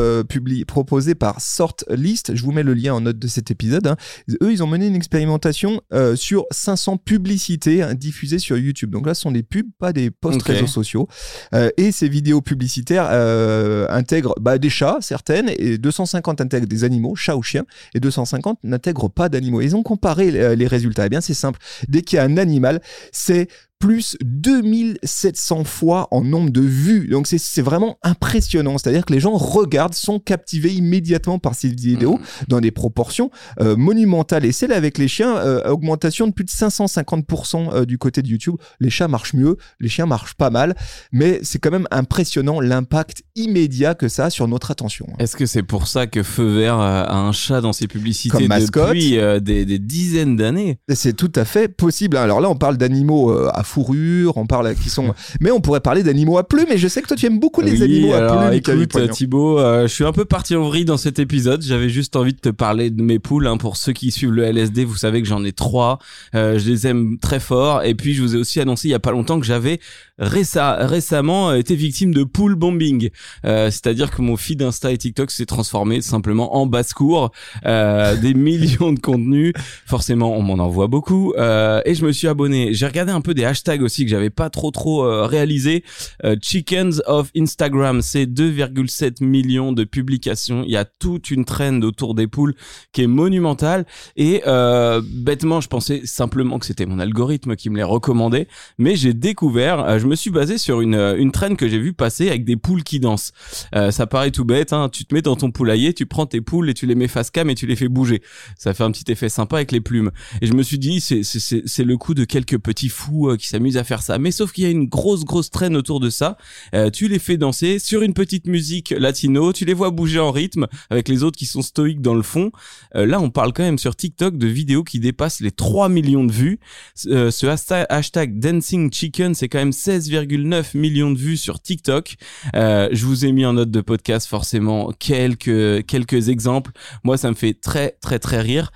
proposée 0.66 1.16
par 1.16 1.42
Sortlist, 1.42 2.36
je 2.36 2.44
vous 2.44 2.52
mets 2.52 2.64
le 2.64 2.74
lien 2.74 2.94
en 2.94 3.02
note 3.02 3.20
de 3.20 3.28
cet 3.28 3.52
épisode. 3.52 3.88
Hein. 3.88 3.98
Eux, 4.42 4.52
ils 4.52 4.64
ont 4.64 4.68
mené 4.68 4.88
une 4.88 4.96
expérimentation 4.96 5.82
sur 6.16 6.46
500 6.52 6.98
publicités 6.98 7.82
hein, 7.82 7.94
diffusées 7.96 8.40
sur 8.40 8.58
YouTube. 8.58 8.92
Donc 8.92 9.06
là, 9.06 9.14
ce 9.14 9.22
sont 9.22 9.32
des 9.32 9.44
pubs, 9.44 9.68
pas 9.78 9.92
des 9.94 10.10
post 10.22 10.42
réseaux 10.44 10.68
sociaux. 10.68 11.08
Euh, 11.54 11.70
et 11.78 11.92
ces 11.92 12.08
vidéos 12.08 12.42
publicitaires 12.42 13.10
euh, 13.12 13.88
intègrent 13.90 14.36
bah, 14.40 14.58
des 14.58 14.70
chats, 14.70 14.98
certaines, 15.02 15.50
et 15.58 15.78
250 15.78 16.40
intègrent 16.40 16.68
des 16.68 16.84
animaux, 16.84 17.16
chats 17.16 17.36
ou 17.36 17.44
chiens, 17.44 17.66
et 17.94 18.00
250 18.00 18.60
n'intègrent 18.64 19.10
pas 19.10 19.28
d'animaux. 19.28 19.62
Ils 19.62 19.76
ont 19.76 19.84
comparé 19.84 20.30
euh, 20.30 20.56
les 20.56 20.68
résultats. 20.68 21.08
Eh 21.08 21.10
bien, 21.10 21.22
c'est 21.22 21.34
simple. 21.34 21.60
Dès 21.90 22.04
qu'il 22.04 22.18
y 22.18 22.20
a 22.20 22.24
un 22.24 22.38
animal, 22.38 22.82
c'est 23.12 23.48
plus 23.82 24.16
2700 24.22 25.64
fois 25.66 26.08
en 26.12 26.22
nombre 26.22 26.52
de 26.52 26.62
vues. 26.62 27.08
Donc 27.08 27.28
c'est 27.28 27.62
vraiment 27.62 27.98
impressionnant. 28.04 28.78
C'est-à-dire 28.78 29.06
que 29.06 29.12
les 29.12 29.20
gens 29.20 29.36
regardent, 29.36 29.96
sont 29.96 30.20
captivés 30.20 30.72
immédiatement 30.72 31.40
par 31.40 31.56
ces 31.56 31.68
vidéos 31.68 32.18
mmh. 32.18 32.44
dans 32.48 32.62
des 32.62 32.72
proportions 32.72 33.32
euh, 33.60 33.76
monumentales. 33.76 34.46
Et 34.46 34.52
celle 34.52 34.72
avec 34.72 35.00
les 35.00 35.08
chiens, 35.08 35.36
euh, 35.36 35.68
augmentation 35.70 36.28
de 36.28 36.32
plus 36.32 36.46
de 36.46 36.52
550% 36.52 37.74
euh, 37.74 37.86
du 37.86 37.98
côté 37.98 38.22
de 38.22 38.28
YouTube. 38.28 38.56
Les 38.80 38.92
chats 38.92 39.08
marchent 39.08 39.34
mieux, 39.34 39.58
les 39.80 39.90
chiens 39.90 40.06
marchent 40.06 40.36
pas 40.36 40.52
mal, 40.52 40.76
mais 41.12 41.40
c'est 41.42 41.58
quand 41.58 41.72
même 41.72 41.88
impressionnant 41.90 42.60
l'impact 42.60 43.24
immédiat 43.36 43.96
que 43.96 44.08
ça 44.08 44.26
a 44.26 44.30
sur 44.30 44.48
notre 44.48 44.70
attention. 44.70 45.08
Est-ce 45.18 45.36
que 45.36 45.48
c'est 45.48 45.64
pour 45.64 45.88
ça 45.88 46.06
que 46.06 46.22
Feu 46.22 46.60
Vert 46.60 46.80
a 46.80 47.18
un 47.18 47.32
chat 47.32 47.62
dans 47.62 47.74
ses 47.74 47.88
publicités 47.88 48.48
depuis 48.48 49.18
des, 49.42 49.66
des, 49.66 49.80
dizaines 49.80 50.36
d'années? 50.36 50.78
C'est 50.94 51.16
tout 51.18 51.32
à 51.36 51.46
fait 51.46 51.68
possible. 51.68 52.18
Alors 52.18 52.42
là, 52.42 52.50
on 52.50 52.56
parle 52.56 52.78
d'animaux 52.78 53.32
à 53.32 53.64
fourrure, 53.72 54.38
on 54.38 54.46
parle 54.46 54.76
qui 54.76 54.90
sont. 54.90 55.14
mais 55.40 55.52
on 55.52 55.62
pourrait 55.62 55.80
parler 55.80 56.04
d'animaux 56.04 56.38
à 56.38 56.48
plumes. 56.48 56.72
Et 56.72 56.78
je 56.78 56.88
sais 56.88 57.02
que 57.02 57.08
toi 57.08 57.18
tu 57.18 57.26
aimes 57.26 57.40
beaucoup 57.40 57.62
les 57.62 57.82
animaux 57.82 58.14
à 58.14 58.28
plumes. 58.28 58.54
Écoute, 58.54 59.12
Thibaut, 59.12 59.60
euh, 59.60 59.88
je 59.88 59.94
suis 59.94 60.04
un 60.04 60.12
peu 60.12 60.26
parti 60.26 60.56
en 60.56 60.64
vrille 60.64 60.86
dans 60.86 60.98
cet 60.98 61.20
épisode. 61.20 61.62
J'avais 61.62 61.90
juste 61.90 62.16
envie 62.16 62.34
de 62.34 62.40
te 62.40 62.50
parler 62.50 62.90
de 62.90 63.02
mes 63.02 63.20
poules. 63.20 63.48
Hein. 63.48 63.58
Pour 63.58 63.78
ceux 63.78 63.94
qui 63.94 64.12
suivent 64.12 64.32
le 64.32 64.44
LSD, 64.44 64.84
vous 64.84 64.96
savez 64.96 65.22
que 65.22 65.28
j'en 65.28 65.44
ai 65.44 65.54
trois. 65.54 66.00
Euh, 66.36 66.60
je 66.60 66.70
les 66.70 66.88
aime 66.88 67.18
très 67.20 67.40
fort. 67.40 67.84
Et 67.84 67.96
puis 67.96 68.14
je 68.14 68.22
vous 68.22 68.36
ai 68.36 68.40
aussi 68.40 68.60
annoncé 68.60 68.90
il 68.90 68.92
y 68.92 68.96
a 68.96 69.00
pas 69.00 69.12
longtemps 69.12 69.40
que 69.40 69.46
j'avais 69.46 69.80
récemment 70.20 71.54
été 71.54 71.76
victime 71.76 72.14
de 72.14 72.24
pool 72.24 72.56
bombing. 72.56 73.10
Euh, 73.46 73.72
c'est-à-dire 73.72 74.12
que 74.12 74.22
mon 74.22 74.38
feed 74.38 74.62
Insta 74.62 74.92
et 74.92 74.98
TikTok 74.98 75.32
s'est 75.32 75.46
transformé 75.46 76.02
simplement 76.02 76.56
en 76.58 76.66
basse-cour. 76.66 77.32
des 77.64 78.34
millions 78.36 78.92
de 78.92 79.00
contenus. 79.00 79.54
Forcément, 79.86 80.38
on 80.38 80.42
m'en 80.42 80.64
envoie 80.64 80.88
beaucoup. 80.88 81.34
et 81.38 81.96
je 81.96 82.06
me 82.06 82.12
suis 82.12 82.28
abonné. 82.28 82.74
J'ai 82.74 82.86
regardé 82.86 83.12
un 83.12 83.22
peu 83.22 83.34
des 83.34 83.46
hashtags 83.46 83.61
hashtag 83.62 83.84
aussi 83.84 84.04
que 84.06 84.10
j'avais 84.10 84.30
pas 84.30 84.50
trop 84.50 84.72
trop 84.72 85.06
euh, 85.06 85.26
réalisé. 85.26 85.84
Euh, 86.24 86.36
Chickens 86.42 87.02
of 87.06 87.30
Instagram, 87.38 88.02
c'est 88.02 88.26
2,7 88.26 89.24
millions 89.24 89.72
de 89.72 89.84
publications. 89.84 90.64
Il 90.66 90.72
y 90.72 90.78
a 90.78 90.86
toute 90.86 91.30
une 91.30 91.46
trend 91.46 91.82
autour 91.82 92.16
des 92.16 92.28
poules 92.28 92.56
qui 92.92 93.04
est 93.04 93.08
monumentale. 93.08 93.86
Et 94.16 94.42
euh, 94.48 95.02
bêtement, 95.06 95.62
je 95.62 95.68
pensais 95.68 96.02
simplement 96.06 96.58
que 96.58 96.66
c'était 96.66 96.86
mon 96.86 97.00
algorithme 97.00 97.56
qui 97.56 97.70
me 97.70 97.78
les 97.78 97.84
recommandait, 97.84 98.48
mais 98.78 98.96
j'ai 98.96 99.14
découvert, 99.14 100.00
je 100.00 100.08
me 100.08 100.16
suis 100.16 100.32
basé 100.32 100.58
sur 100.58 100.82
une 100.82 100.92
une 101.18 101.32
trend 101.32 101.56
que 101.56 101.68
j'ai 101.68 101.80
vu 101.80 101.94
passer 101.94 102.30
avec 102.30 102.46
des 102.46 102.56
poules 102.56 102.84
qui 102.84 103.00
dansent. 103.00 103.32
ça 103.74 104.08
paraît 104.08 104.32
tout 104.32 104.46
bête, 104.46 104.74
hein. 104.74 104.90
Tu 104.92 105.06
te 105.06 105.14
mets 105.14 105.22
dans 105.22 105.36
ton 105.36 105.52
poulailler, 105.52 105.94
tu 105.94 106.06
prends 106.06 106.26
tes 106.26 106.42
poules 106.42 106.70
et 106.70 106.74
tu 106.74 106.86
les 106.86 106.96
mets 106.96 107.08
face 107.08 107.30
cam 107.30 107.50
et 107.50 107.56
tu 107.56 107.68
les 107.68 107.76
fais 107.76 107.88
bouger. 107.88 108.22
Ça 108.58 108.74
fait 108.74 108.84
un 108.84 108.92
petit 108.92 109.12
effet 109.12 109.30
sympa 109.30 109.58
avec 109.58 109.72
les 109.72 109.82
plumes. 109.82 110.12
Et 110.42 110.48
je 110.48 110.54
me 110.54 110.64
suis 110.64 110.80
dit, 110.80 111.02
c'est 111.02 111.22
c'est 111.24 111.84
le 111.84 111.98
coup 111.98 112.14
de 112.14 112.24
quelques 112.24 112.58
petits 112.58 112.90
fous 112.90 113.36
qui 113.38 113.48
s'amuse 113.52 113.78
à 113.78 113.84
faire 113.84 114.02
ça. 114.02 114.18
Mais 114.18 114.32
sauf 114.32 114.52
qu'il 114.52 114.64
y 114.64 114.68
a 114.68 114.70
une 114.70 114.88
grosse 114.88 115.24
grosse 115.24 115.50
traîne 115.50 115.76
autour 115.76 116.00
de 116.00 116.10
ça. 116.10 116.38
Euh, 116.74 116.90
tu 116.90 117.08
les 117.08 117.20
fais 117.20 117.38
danser 117.38 117.80
sur 117.80 118.02
une 118.02 118.14
petite 118.14 118.48
musique 118.48 118.94
latino, 118.98 119.54
tu 119.54 119.66
les 119.66 119.74
vois 119.74 119.92
bouger 119.92 120.20
en 120.20 120.32
rythme 120.32 120.68
avec 120.90 121.08
les 121.08 121.24
autres 121.24 121.38
qui 121.38 121.46
sont 121.46 121.62
stoïques 121.62 122.02
dans 122.02 122.16
le 122.16 122.22
fond. 122.24 122.52
Euh, 122.96 123.06
là, 123.06 123.20
on 123.20 123.30
parle 123.30 123.54
quand 123.54 123.64
même 123.64 123.78
sur 123.78 123.96
TikTok 123.96 124.38
de 124.38 124.48
vidéos 124.48 124.84
qui 124.84 125.00
dépassent 125.00 125.42
les 125.42 125.52
3 125.52 125.90
millions 125.90 126.24
de 126.24 126.32
vues. 126.32 126.60
Euh, 127.08 127.32
ce 127.32 127.46
hashtag 127.48 128.40
Dancing 128.40 128.92
Chicken, 128.92 129.34
c'est 129.34 129.50
quand 129.50 129.60
même 129.60 129.72
16,9 129.72 130.78
millions 130.78 131.12
de 131.12 131.18
vues 131.18 131.38
sur 131.38 131.62
TikTok. 131.62 132.16
je 132.54 133.06
vous 133.06 133.26
ai 133.26 133.32
mis 133.32 133.46
en 133.46 133.54
note 133.54 133.72
de 133.72 133.82
podcast 133.82 134.28
forcément 134.28 134.92
quelques 134.98 135.86
quelques 135.86 136.30
exemples. 136.30 136.72
Moi, 137.04 137.18
ça 137.18 137.30
me 137.30 137.36
fait 137.36 137.54
très 137.54 137.98
très 138.02 138.20
très 138.20 138.42
rire. 138.42 138.72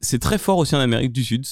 c'est 0.00 0.18
très 0.18 0.38
fort 0.38 0.58
aussi 0.58 0.74
en 0.74 0.80
Amérique 0.80 1.12
du 1.12 1.24
Sud 1.24 1.44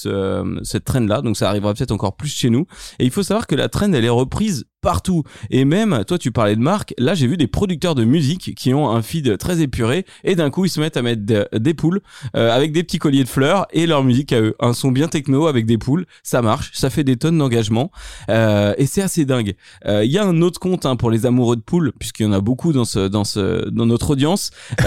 cette 0.63 0.85
traîne 0.85 1.09
là, 1.09 1.21
donc 1.21 1.37
ça 1.37 1.49
arrivera 1.49 1.75
peut-être 1.75 1.93
encore 1.93 2.17
plus 2.17 2.32
chez 2.35 2.51
nous. 2.51 2.67
Et 2.99 3.05
il 3.05 3.11
faut 3.11 3.23
savoir 3.23 3.47
que 3.47 3.55
la 3.55 3.69
trend, 3.69 3.93
elle 3.93 4.05
est 4.05 4.09
reprise 4.09 4.65
partout. 4.83 5.23
Et 5.51 5.65
même, 5.65 6.05
toi, 6.07 6.19
tu 6.19 6.33
parlais 6.33 6.57
de 6.57 6.61
marque. 6.61 6.93
Là, 6.99 7.15
j'ai 7.15 7.27
vu 7.27 7.39
des 7.39 7.47
producteurs 7.47 7.95
de 7.95 8.05
musique 8.05 8.55
qui 8.55 8.75
ont 8.75 8.91
un 8.91 9.01
feed 9.01 9.39
très 9.39 9.63
épuré 9.63 10.05
et 10.25 10.35
d'un 10.35 10.51
coup, 10.51 10.67
ils 10.67 10.69
se 10.69 10.81
mettent 10.81 10.99
à 10.99 11.03
mettre 11.03 11.23
des 11.23 11.75
poules 11.75 12.01
euh, 12.37 12.51
avec 12.51 12.73
des 12.73 12.83
petits 12.83 12.99
colliers 12.99 13.25
de 13.25 13.29
fleurs 13.29 13.67
et 13.73 13.87
leur 13.87 14.05
musique 14.05 14.33
à 14.33 14.41
eux. 14.41 14.55
Un 14.61 14.75
son 14.75 14.91
bien 14.91 15.09
techno 15.09 15.47
avec 15.47 15.65
des 15.65 15.79
poules, 15.79 16.05
ça 16.23 16.43
marche, 16.43 16.71
ça 16.75 16.91
fait 16.91 17.05
des 17.05 17.17
tonnes 17.17 17.39
d'engagement 17.39 17.91
euh, 18.29 18.75
et 18.77 18.87
c'est 18.87 19.03
assez 19.03 19.25
dingue. 19.25 19.55
Euh, 19.87 20.05
il 20.05 20.11
y 20.11 20.19
a 20.19 20.25
un 20.25 20.43
autre 20.43 20.59
compte 20.59 20.85
hein, 20.85 20.97
pour 20.97 21.11
les 21.11 21.27
amoureux 21.27 21.57
de 21.57 21.63
poules, 21.63 21.93
puisqu'il 21.99 22.25
y 22.25 22.27
en 22.27 22.33
a 22.33 22.41
beaucoup 22.41 22.73
dans 22.73 22.85
ce 22.85 23.07
dans 23.07 23.25
ce 23.25 23.69
dans 23.71 23.87
notre 23.87 24.11
audience. 24.11 24.51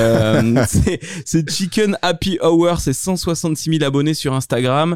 c'est 0.67 1.49
Chicken 1.49 1.97
Happy 2.01 2.37
Hour, 2.43 2.79
c'est 2.81 2.93
166 2.93 3.77
000 3.77 3.83
abonnés 3.83 4.13
sur 4.13 4.33
Instagram, 4.33 4.95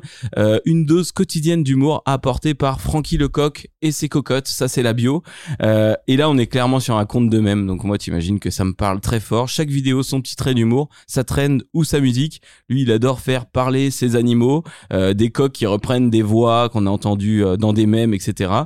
une 0.65 0.85
dose 0.85 1.11
quotidienne 1.11 1.63
d'humour 1.63 2.03
apportée 2.05 2.53
par 2.53 2.81
Frankie 2.81 3.17
Lecoq 3.17 3.67
et 3.81 3.91
ses 3.91 4.09
cocottes. 4.09 4.47
Ça, 4.47 4.67
c'est 4.67 4.83
la 4.83 4.88
bio. 4.93 5.23
Euh, 5.61 5.95
et 6.07 6.17
là, 6.17 6.29
on 6.29 6.37
est 6.37 6.47
clairement 6.47 6.79
sur 6.79 6.97
un 6.97 7.05
compte 7.05 7.29
de 7.29 7.39
même. 7.39 7.67
Donc 7.67 7.83
moi, 7.83 7.97
t'imagines 7.97 8.39
que 8.39 8.49
ça 8.49 8.63
me 8.63 8.73
parle 8.73 8.99
très 8.99 9.19
fort. 9.19 9.47
Chaque 9.47 9.69
vidéo, 9.69 10.03
son 10.03 10.21
petit 10.21 10.35
trait 10.35 10.53
d'humour, 10.53 10.89
sa 11.07 11.23
trend 11.23 11.57
ou 11.73 11.83
sa 11.83 11.99
musique. 11.99 12.41
Lui, 12.69 12.83
il 12.83 12.91
adore 12.91 13.19
faire 13.19 13.45
parler 13.45 13.91
ses 13.91 14.15
animaux, 14.15 14.63
euh, 14.93 15.13
des 15.13 15.29
coqs 15.31 15.51
qui 15.51 15.65
reprennent 15.65 16.09
des 16.09 16.21
voix 16.21 16.69
qu'on 16.69 16.85
a 16.85 16.89
entendues 16.89 17.43
euh, 17.43 17.57
dans 17.57 17.73
des 17.73 17.85
mèmes, 17.85 18.13
etc 18.13 18.63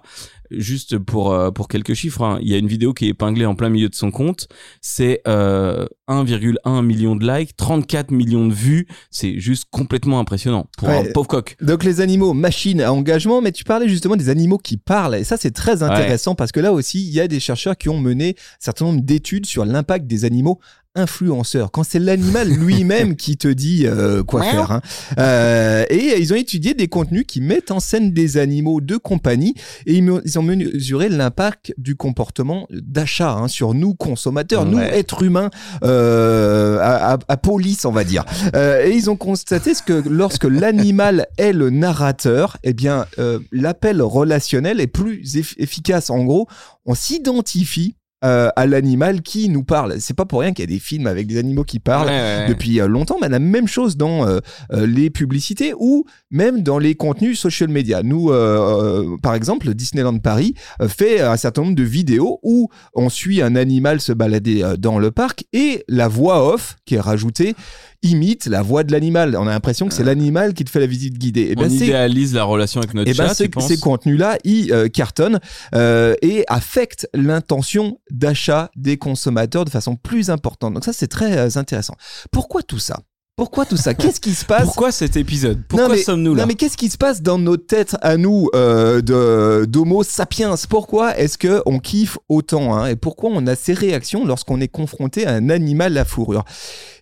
juste 0.60 0.98
pour 0.98 1.32
euh, 1.32 1.52
pour 1.52 1.68
quelques 1.68 1.94
chiffres, 1.94 2.24
hein, 2.24 2.40
il 2.42 2.50
y 2.50 2.56
a 2.56 2.58
une 2.58 2.68
vidéo 2.68 2.94
qui 2.94 3.06
est 3.06 3.10
épinglée 3.10 3.46
en 3.46 3.56
plein 3.56 3.70
milieu 3.70 3.90
de 3.90 3.96
son 3.96 4.12
compte. 4.12 4.48
C'est 4.82 5.22
euh, 5.28 5.86
1,1 6.08 6.86
million 6.86 7.16
de 7.16 7.26
likes, 7.26 7.56
34 7.56 8.12
millions 8.12 8.48
de 8.48 8.54
vues. 8.54 8.88
C'est 9.12 9.40
juste 9.40 9.66
complètement 9.72 10.20
impressionnant 10.20 10.68
pour 10.78 10.90
un 10.90 11.04
pauvre 11.14 11.28
coq. 11.28 11.56
Donc 11.62 11.84
les 11.84 12.02
animaux, 12.02 12.34
machines 12.34 12.82
à 12.82 12.94
engagement, 12.94 13.42
mais 13.42 13.52
tu 13.52 13.64
parlais 13.64 13.88
justement 13.88 14.16
des 14.16 14.30
animaux 14.30 14.58
qui 14.58 14.78
parlent. 14.78 15.16
Et 15.16 15.24
ça, 15.24 15.38
c'est 15.38 15.52
très 15.52 15.84
intéressant 15.84 16.36
parce 16.36 16.52
que 16.52 16.60
là 16.60 16.74
aussi, 16.74 17.06
il 17.06 17.14
y 17.14 17.20
a 17.20 17.28
des 17.28 17.40
chercheurs 17.40 17.78
qui 17.78 17.90
ont 17.90 18.00
mené 18.00 18.36
un 18.38 18.58
certain 18.60 18.86
nombre 18.86 19.02
d'études 19.02 19.46
sur 19.46 19.66
l'impact 19.66 20.08
des 20.08 20.26
animaux 20.26 20.60
influenceur, 20.96 21.72
quand 21.72 21.84
c'est 21.84 22.00
l'animal 22.00 22.48
lui-même 22.50 23.16
qui 23.18 23.38
te 23.38 23.48
dit 23.48 23.86
euh, 23.88 24.24
quoi 24.24 24.42
faire. 24.44 24.72
hein. 24.72 24.82
Euh, 25.18 25.86
et 25.90 26.20
ils 26.20 26.34
ont 26.34 26.36
étudié 26.36 26.74
des 26.74 26.88
contenus 26.88 27.26
qui 27.28 27.42
mettent 27.42 27.72
en 27.72 27.80
scène 27.80 28.12
des 28.12 28.38
animaux 28.38 28.80
de 28.82 28.98
compagnie 28.98 29.56
et 29.86 29.96
ils, 29.96 30.38
ont 30.40 30.44
mesuré 30.44 31.10
l'impact 31.10 31.74
du 31.78 31.96
comportement 31.96 32.68
d'achat 32.72 33.32
hein, 33.34 33.48
sur 33.48 33.74
nous 33.74 33.96
consommateurs, 33.96 34.66
nous 34.66 34.80
êtres 34.80 35.24
humains 35.24 35.50
euh, 35.84 36.78
à, 36.80 37.14
à- 37.14 37.20
à 37.28 37.38
police, 37.38 37.86
on 37.86 37.92
va 37.92 38.04
dire. 38.04 38.26
Et 38.54 38.92
ils 38.96 39.10
ont 39.10 39.16
constaté 39.16 39.74
ce 39.74 39.82
que 39.82 40.04
lorsque 40.08 40.44
l'animal 40.46 41.28
est 41.38 41.54
le 41.54 41.70
narrateur, 41.70 42.58
eh 42.64 42.74
bien, 42.74 43.06
l'appel 43.52 44.02
relationnel 44.02 44.80
est 44.80 44.88
plus 44.88 45.22
eff- 45.36 45.56
efficace. 45.58 46.10
En 46.10 46.24
gros, 46.24 46.48
on 46.86 46.96
s'identifie 46.96 47.96
euh, 48.24 48.50
à 48.56 48.66
l'animal 48.66 49.22
qui 49.22 49.50
nous 49.50 49.64
parle. 49.64 49.96
C'est 50.00 50.16
pas 50.16 50.26
pour 50.26 50.40
rien 50.42 50.54
qu'il 50.54 50.64
y 50.64 50.68
a 50.68 50.74
des 50.74 50.80
films 50.80 51.08
avec 51.08 51.28
des 51.28 51.38
animaux 51.38 51.64
qui 51.64 51.80
parlent 51.80 52.08
Ouais, 52.08 52.14
ouais, 52.14 52.38
ouais. 52.40 52.48
depuis 52.48 52.80
euh, 52.80 52.88
longtemps, 52.88 53.18
mais 53.22 53.30
la 53.30 53.40
même 53.40 53.68
chose 53.68 53.98
dans 53.98 54.28
euh, 54.28 54.40
les 54.72 55.10
publicités 55.10 55.74
ou 55.78 56.06
même 56.32 56.62
dans 56.64 56.80
les 56.80 56.96
contenus 56.96 57.40
social 57.40 57.70
media. 57.70 58.04
Nous, 58.04 58.30
euh, 58.32 59.18
par 59.22 59.34
exemple, 59.36 59.74
Disneyland 59.74 60.18
Paris 60.20 60.54
fait 60.88 61.22
un 61.22 61.38
certain 61.38 61.64
nombre 61.64 61.76
de 61.76 61.84
vidéos 61.84 62.40
où 62.44 62.70
on 62.94 63.10
suit 63.10 63.42
un 63.42 63.56
animal 63.56 64.00
se 64.02 64.12
balader 64.12 64.64
dans 64.80 65.00
le 65.00 65.12
parc 65.12 65.46
et 65.54 65.84
la 65.88 66.08
voix 66.08 66.54
off 66.54 66.76
qui 66.86 66.96
est 66.96 67.00
rajoutée 67.00 67.56
imite 68.04 68.46
la 68.46 68.62
voix 68.62 68.84
de 68.84 68.92
l'animal. 68.92 69.36
On 69.38 69.48
a 69.48 69.52
l'impression 69.52 69.88
que 69.88 69.94
c'est 69.94 70.04
l'animal 70.04 70.54
qui 70.54 70.64
te 70.64 70.70
fait 70.70 70.80
la 70.80 70.88
visite 70.88 71.18
guidée. 71.18 71.52
Et 71.52 71.54
On 71.58 71.62
ben, 71.62 71.70
c'est 71.70 71.86
idéalise 71.86 72.34
la 72.34 72.44
relation 72.44 72.82
avec 72.82 72.94
notre 72.94 73.10
et 73.10 73.14
ben 73.14 73.28
chat, 73.28 73.36
tu 73.36 73.50
penses 73.50 73.68
ces 73.68 73.80
contenus-là, 73.80 74.38
ils 74.44 74.72
euh, 74.72 74.88
cartonnent 74.90 75.40
euh, 75.74 76.16
et 76.22 76.44
affectent 76.48 77.08
l'intention 77.14 78.00
d'achat 78.12 78.70
des 78.76 78.98
consommateurs 78.98 79.66
de 79.66 79.70
façon 79.70 79.96
plus 79.96 80.30
importante. 80.30 80.74
Donc 80.74 80.84
ça, 80.84 80.94
c'est 80.94 81.08
très 81.08 81.38
euh, 81.38 81.50
intéressant. 81.56 81.96
Pourquoi 82.32 82.62
tout 82.64 82.80
ça? 82.80 83.00
Pourquoi 83.36 83.66
tout 83.66 83.78
ça? 83.78 83.96
Qu'est-ce 83.96 84.20
qui 84.20 84.36
se 84.36 84.46
passe? 84.46 84.66
Pourquoi 84.66 84.92
cet 84.92 85.18
épisode? 85.18 85.64
Pourquoi 85.68 85.98
sommes-nous 85.98 86.36
là? 86.36 86.44
non 86.44 86.48
mais 86.48 86.54
qu'est-ce 86.54 86.78
qui 86.78 86.88
se 86.90 87.00
passe 87.00 87.24
dans 87.24 87.40
nos 87.40 87.58
têtes 87.58 87.96
à 88.04 88.16
nous 88.16 88.48
euh, 88.54 89.02
de 89.02 89.66
d'Homo 89.66 90.04
sapiens? 90.04 90.54
Pourquoi 90.70 91.18
est-ce 91.18 91.40
que 91.40 91.64
on 91.66 91.80
kiffe 91.80 92.20
autant 92.30 92.76
hein? 92.76 92.86
Et 92.86 92.96
pourquoi 92.96 93.32
on 93.34 93.48
a 93.48 93.56
ces 93.56 93.74
réactions 93.74 94.24
lorsqu'on 94.24 94.62
est 94.62 94.68
confronté 94.68 95.26
à 95.26 95.32
un 95.32 95.50
animal 95.50 95.98
à 95.98 96.06
fourrure? 96.06 96.46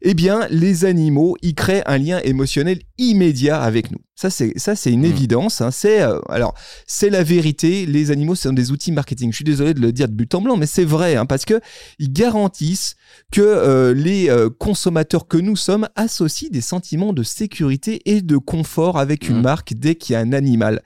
Eh 0.04 0.14
bien, 0.14 0.48
les 0.50 0.86
animaux, 0.86 1.36
ils 1.42 1.54
créent 1.54 1.84
un 1.86 1.98
lien 1.98 2.22
émotionnel 2.24 2.80
immédiat 2.98 3.62
avec 3.62 3.92
nous. 3.92 4.00
Ça 4.22 4.30
c'est 4.30 4.54
ça 4.60 4.76
c'est 4.76 4.92
une 4.92 5.02
Mm. 5.02 5.06
évidence. 5.06 5.62
Hein. 5.62 5.72
C'est 5.72 6.02
euh, 6.02 6.20
alors 6.30 6.54
c'est 6.86 7.10
la 7.10 7.24
vérité. 7.24 7.86
Les 7.88 8.12
animaux 8.12 8.36
sont 8.36 8.54
des 8.54 8.72
outils 8.72 8.92
marketing. 8.92 9.32
Je 9.32 9.36
suis 9.38 9.44
désolé 9.46 9.74
de 9.74 9.80
le 9.80 9.92
dire 9.92 10.08
de 10.08 10.14
but 10.14 10.34
en 10.36 10.42
blanc, 10.42 10.58
mais 10.58 10.68
c'est 10.68 10.84
vrai 10.86 11.16
hein, 11.16 11.26
parce 11.26 11.44
que 11.46 11.60
ils 11.98 12.14
garantissent 12.14 12.96
que 13.32 13.42
euh, 13.42 13.94
les 13.96 14.30
euh, 14.30 14.50
consommateurs 14.50 15.28
que 15.28 15.38
nous 15.38 15.56
sommes 15.56 15.88
associent 15.96 16.50
des 16.52 16.62
sentiments 16.62 17.14
de 17.14 17.24
sécurité 17.24 18.02
et 18.06 18.22
de 18.22 18.38
confort 18.38 19.00
avec 19.00 19.28
une 19.28 19.38
Mhm. 19.38 19.42
marque 19.42 19.74
dès 19.74 19.96
qu'il 19.96 20.14
y 20.14 20.16
a 20.16 20.20
un 20.20 20.34
animal. 20.34 20.82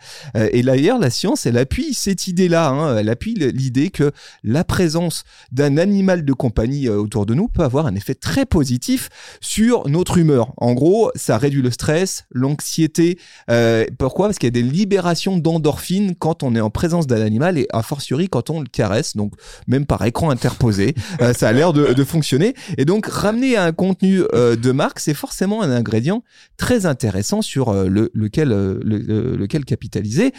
Et 0.54 0.62
d'ailleurs, 0.64 0.98
la 1.00 1.10
science, 1.10 1.46
elle 1.46 1.58
appuie 1.58 1.94
cette 1.94 2.28
idée-là. 2.28 2.70
hein. 2.70 2.98
Elle 2.98 3.10
appuie 3.10 3.34
l'idée 3.36 3.90
que 3.90 4.12
la 4.44 4.64
présence 4.64 5.24
d'un 5.52 5.78
animal 5.78 6.24
de 6.24 6.34
compagnie 6.34 6.88
autour 6.90 7.26
de 7.26 7.34
nous 7.34 7.48
peut 7.48 7.64
avoir 7.64 7.86
un 7.88 7.96
effet 7.96 8.16
très 8.16 8.46
positif 8.46 9.10
sur 9.42 9.88
notre 9.90 10.18
humeur. 10.18 10.54
En 10.58 10.74
gros, 10.74 11.12
ça 11.16 11.38
réduit 11.38 11.62
le 11.62 11.72
stress, 11.72 12.26
l'anxiété. 12.32 13.18
Euh, 13.50 13.86
pourquoi? 13.98 14.28
Parce 14.28 14.38
qu'il 14.40 14.48
y 14.48 14.58
a 14.58 14.62
des 14.62 14.64
libérations 14.64 15.38
d'endorphines 15.38 16.16
quand 16.16 16.44
on 16.44 16.56
est 16.56 16.60
en 16.62 16.70
présence 16.70 17.08
d'un 17.08 17.22
animal 17.22 17.58
et 17.58 17.68
a 17.72 17.82
fortiori 17.84 18.28
quand 18.30 18.50
on 18.50 18.60
le 18.62 18.68
caresse. 18.68 19.16
Donc 19.16 19.34
même 19.68 19.86
par 19.86 20.04
écran 20.06 20.30
interposé, 20.30 20.96
euh, 21.22 21.34
ça 21.34 21.50
a 21.50 21.54
l'air 21.54 21.74
de, 21.74 21.94
de 21.94 22.04
fonctionner. 22.04 22.54
Et 22.78 22.86
donc 22.86 23.06
ramener 23.08 23.56
à 23.56 23.64
un 23.66 23.72
contenu 23.72 24.22
euh, 24.34 24.56
de 24.56 24.72
marque, 24.72 25.00
c'est 25.00 25.14
forcément 25.14 25.62
un 25.62 25.72
ingrédient 25.72 26.24
très 26.58 26.86
intéressant 26.86 27.42
sur 27.42 27.70
euh, 27.70 27.88
le, 27.88 28.12
lequel, 28.14 28.50
le- 28.50 28.80
le- 28.84 29.36
lequel 29.36 29.66
capitaliser. 29.66 30.32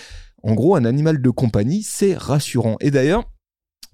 En 0.43 0.55
gros, 0.55 0.77
un 0.77 0.85
animal 0.85 1.21
de 1.21 1.31
compagnie, 1.31 1.83
c'est 1.83 2.15
rassurant. 2.17 2.77
Et 2.81 2.91
d'ailleurs, 2.91 3.25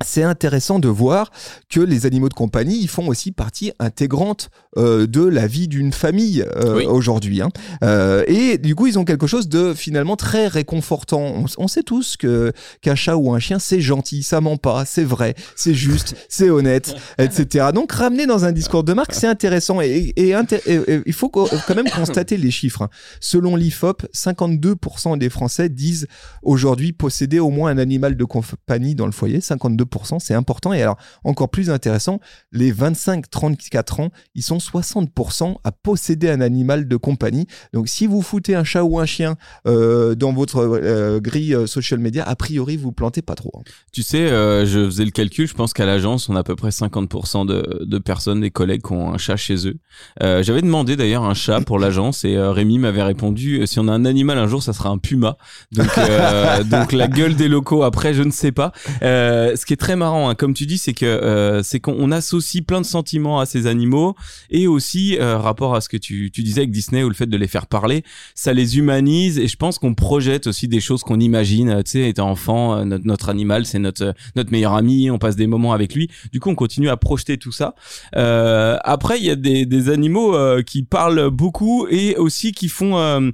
c'est 0.04 0.22
intéressant 0.22 0.78
de 0.78 0.88
voir 0.88 1.30
que 1.68 1.80
les 1.80 2.06
animaux 2.06 2.28
de 2.28 2.34
compagnie, 2.34 2.78
ils 2.80 2.88
font 2.88 3.08
aussi 3.08 3.32
partie 3.32 3.72
intégrante 3.78 4.50
euh, 4.78 5.06
de 5.06 5.22
la 5.22 5.46
vie 5.46 5.68
d'une 5.68 5.92
famille 5.92 6.44
euh, 6.56 6.76
Oui. 6.76 6.84
aujourd'hui. 6.86 7.40
hein. 7.42 7.48
Euh, 7.84 8.24
et 8.26 8.58
du 8.58 8.74
coup, 8.74 8.86
ils 8.86 8.98
ont 8.98 9.04
quelque 9.04 9.26
chose 9.26 9.48
de 9.48 9.74
finalement 9.74 10.16
très 10.16 10.46
réconfortant. 10.46 11.20
On, 11.20 11.44
on 11.58 11.68
sait 11.68 11.82
tous 11.82 12.16
que 12.16 12.52
qu'un 12.80 12.94
chat 12.94 13.16
ou 13.16 13.32
un 13.32 13.38
chien, 13.38 13.58
c'est 13.58 13.80
gentil, 13.80 14.22
ça 14.22 14.40
ment 14.40 14.56
pas, 14.56 14.84
c'est 14.84 15.04
vrai, 15.04 15.34
c'est 15.56 15.74
juste, 15.74 16.14
c'est 16.28 16.50
honnête, 16.50 16.94
etc. 17.18 17.66
Donc, 17.74 17.92
ramener 17.92 18.26
dans 18.26 18.44
un 18.44 18.52
discours 18.52 18.84
de 18.84 18.92
marque, 18.92 19.14
c'est 19.14 19.26
intéressant. 19.26 19.80
Et, 19.80 20.12
et 20.16 20.30
inté- 20.32 20.60
et- 20.66 20.92
et 20.94 21.02
il 21.06 21.12
faut 21.12 21.28
quand 21.28 21.74
même 21.74 21.88
constater 21.90 22.36
les 22.36 22.50
chiffres. 22.50 22.82
hein. 22.82 22.88
Selon 23.20 23.56
l'IFOP, 23.56 24.06
52% 24.14 25.16
des 25.18 25.28
Français 25.30 25.68
disent 25.68 26.06
aujourd'hui 26.42 26.92
posséder 26.92 27.38
au 27.38 27.50
moins 27.50 27.70
un 27.70 27.78
animal 27.78 28.16
de 28.16 28.24
compagnie 28.24 28.94
dans 28.94 29.06
le 29.06 29.12
foyer. 29.12 29.40
52%, 29.40 29.84
c'est 30.18 30.34
important. 30.34 30.72
Et 30.72 30.82
alors, 30.82 30.96
encore 31.24 31.48
plus 31.50 31.70
intéressant, 31.70 32.20
les 32.52 32.72
25-34 32.72 34.02
ans, 34.02 34.10
ils 34.34 34.42
sont 34.42 34.58
60% 34.58 35.56
à 35.64 35.72
posséder 35.72 36.30
un 36.30 36.40
animal 36.40 36.88
de 36.88 36.96
compagnie. 36.96 37.46
Donc, 37.72 37.88
si 37.88 38.06
vous 38.06 38.22
foutez 38.22 38.54
un 38.54 38.64
chat 38.64 38.84
ou 38.84 38.98
un 38.98 39.06
chien 39.06 39.36
euh, 39.66 40.14
dans 40.14 40.32
votre 40.32 40.58
euh, 40.58 41.20
grille 41.20 41.54
euh, 41.54 41.66
social 41.66 42.00
media, 42.00 42.24
a 42.24 42.36
priori, 42.36 42.76
vous 42.76 42.92
plantez 42.92 43.22
pas 43.22 43.34
trop. 43.34 43.52
hein. 43.58 43.62
Tu 43.92 44.02
sais, 44.02 44.30
euh, 44.30 44.64
je 44.66 44.84
faisais 44.86 45.04
le 45.04 45.10
calcul, 45.10 45.46
je 45.46 45.54
pense 45.54 45.72
qu'à 45.72 45.86
l'agence, 45.86 46.28
on 46.28 46.36
a 46.36 46.40
à 46.40 46.44
peu 46.44 46.56
près 46.56 46.70
50% 46.70 47.46
de, 47.46 47.84
de 47.84 47.98
personnes, 47.98 48.40
des 48.40 48.50
collègues 48.50 48.82
qui 48.82 48.92
ont 48.92 49.12
un 49.12 49.18
chat 49.18 49.36
chez 49.36 49.68
eux. 49.68 49.76
J'avais 50.20 50.62
demandé 50.62 50.96
d'ailleurs 50.96 51.24
un 51.24 51.34
chat 51.34 51.60
pour 51.60 51.78
l'agence 51.78 52.24
et 52.24 52.38
Rémi 52.38 52.78
m'avait 52.78 53.02
répondu, 53.02 53.66
si 53.66 53.78
on 53.78 53.88
a 53.88 53.92
un 53.92 54.04
animal 54.04 54.38
un 54.38 54.46
jour, 54.46 54.62
ça 54.62 54.72
sera 54.72 54.88
un 54.90 54.98
puma. 54.98 55.36
Donc, 55.72 55.88
donc 56.70 56.92
la 56.92 57.08
gueule 57.08 57.34
des 57.36 57.48
locaux, 57.48 57.82
après, 57.82 58.14
je 58.14 58.22
ne 58.22 58.30
sais 58.30 58.52
pas. 58.52 58.72
Ce 59.02 59.64
qui 59.66 59.72
est 59.72 59.76
très 59.82 59.96
marrant, 59.96 60.28
hein, 60.28 60.36
comme 60.36 60.54
tu 60.54 60.64
dis, 60.64 60.78
c'est 60.78 60.92
que 60.92 61.04
euh, 61.04 61.64
c'est 61.64 61.80
qu'on 61.80 61.96
on 61.98 62.12
associe 62.12 62.64
plein 62.64 62.80
de 62.80 62.86
sentiments 62.86 63.40
à 63.40 63.46
ces 63.46 63.66
animaux 63.66 64.14
et 64.48 64.68
aussi 64.68 65.18
euh, 65.18 65.36
rapport 65.38 65.74
à 65.74 65.80
ce 65.80 65.88
que 65.88 65.96
tu, 65.96 66.30
tu 66.30 66.44
disais 66.44 66.60
avec 66.60 66.70
Disney 66.70 67.02
ou 67.02 67.08
le 67.08 67.16
fait 67.16 67.26
de 67.26 67.36
les 67.36 67.48
faire 67.48 67.66
parler, 67.66 68.04
ça 68.36 68.52
les 68.52 68.78
humanise 68.78 69.40
et 69.40 69.48
je 69.48 69.56
pense 69.56 69.80
qu'on 69.80 69.94
projette 69.94 70.46
aussi 70.46 70.68
des 70.68 70.78
choses 70.78 71.02
qu'on 71.02 71.18
imagine. 71.18 71.68
Euh, 71.70 71.82
Tu 71.82 71.90
sais, 71.90 72.08
étant 72.08 72.30
enfant, 72.30 72.76
euh, 72.76 72.84
notre, 72.84 73.04
notre 73.04 73.28
animal, 73.28 73.66
c'est 73.66 73.80
notre 73.80 74.04
euh, 74.04 74.12
notre 74.36 74.52
meilleur 74.52 74.74
ami, 74.74 75.10
on 75.10 75.18
passe 75.18 75.34
des 75.34 75.48
moments 75.48 75.72
avec 75.72 75.96
lui. 75.96 76.08
Du 76.32 76.38
coup, 76.38 76.50
on 76.50 76.54
continue 76.54 76.88
à 76.88 76.96
projeter 76.96 77.36
tout 77.36 77.50
ça. 77.50 77.74
Euh, 78.14 78.76
après, 78.84 79.18
il 79.18 79.24
y 79.24 79.30
a 79.30 79.36
des, 79.36 79.66
des 79.66 79.88
animaux 79.88 80.36
qui 80.64 80.84
parlent 80.84 81.28
beaucoup 81.30 81.88
et 81.90 82.14
aussi 82.16 82.52
qui 82.52 82.68
font 82.68 83.32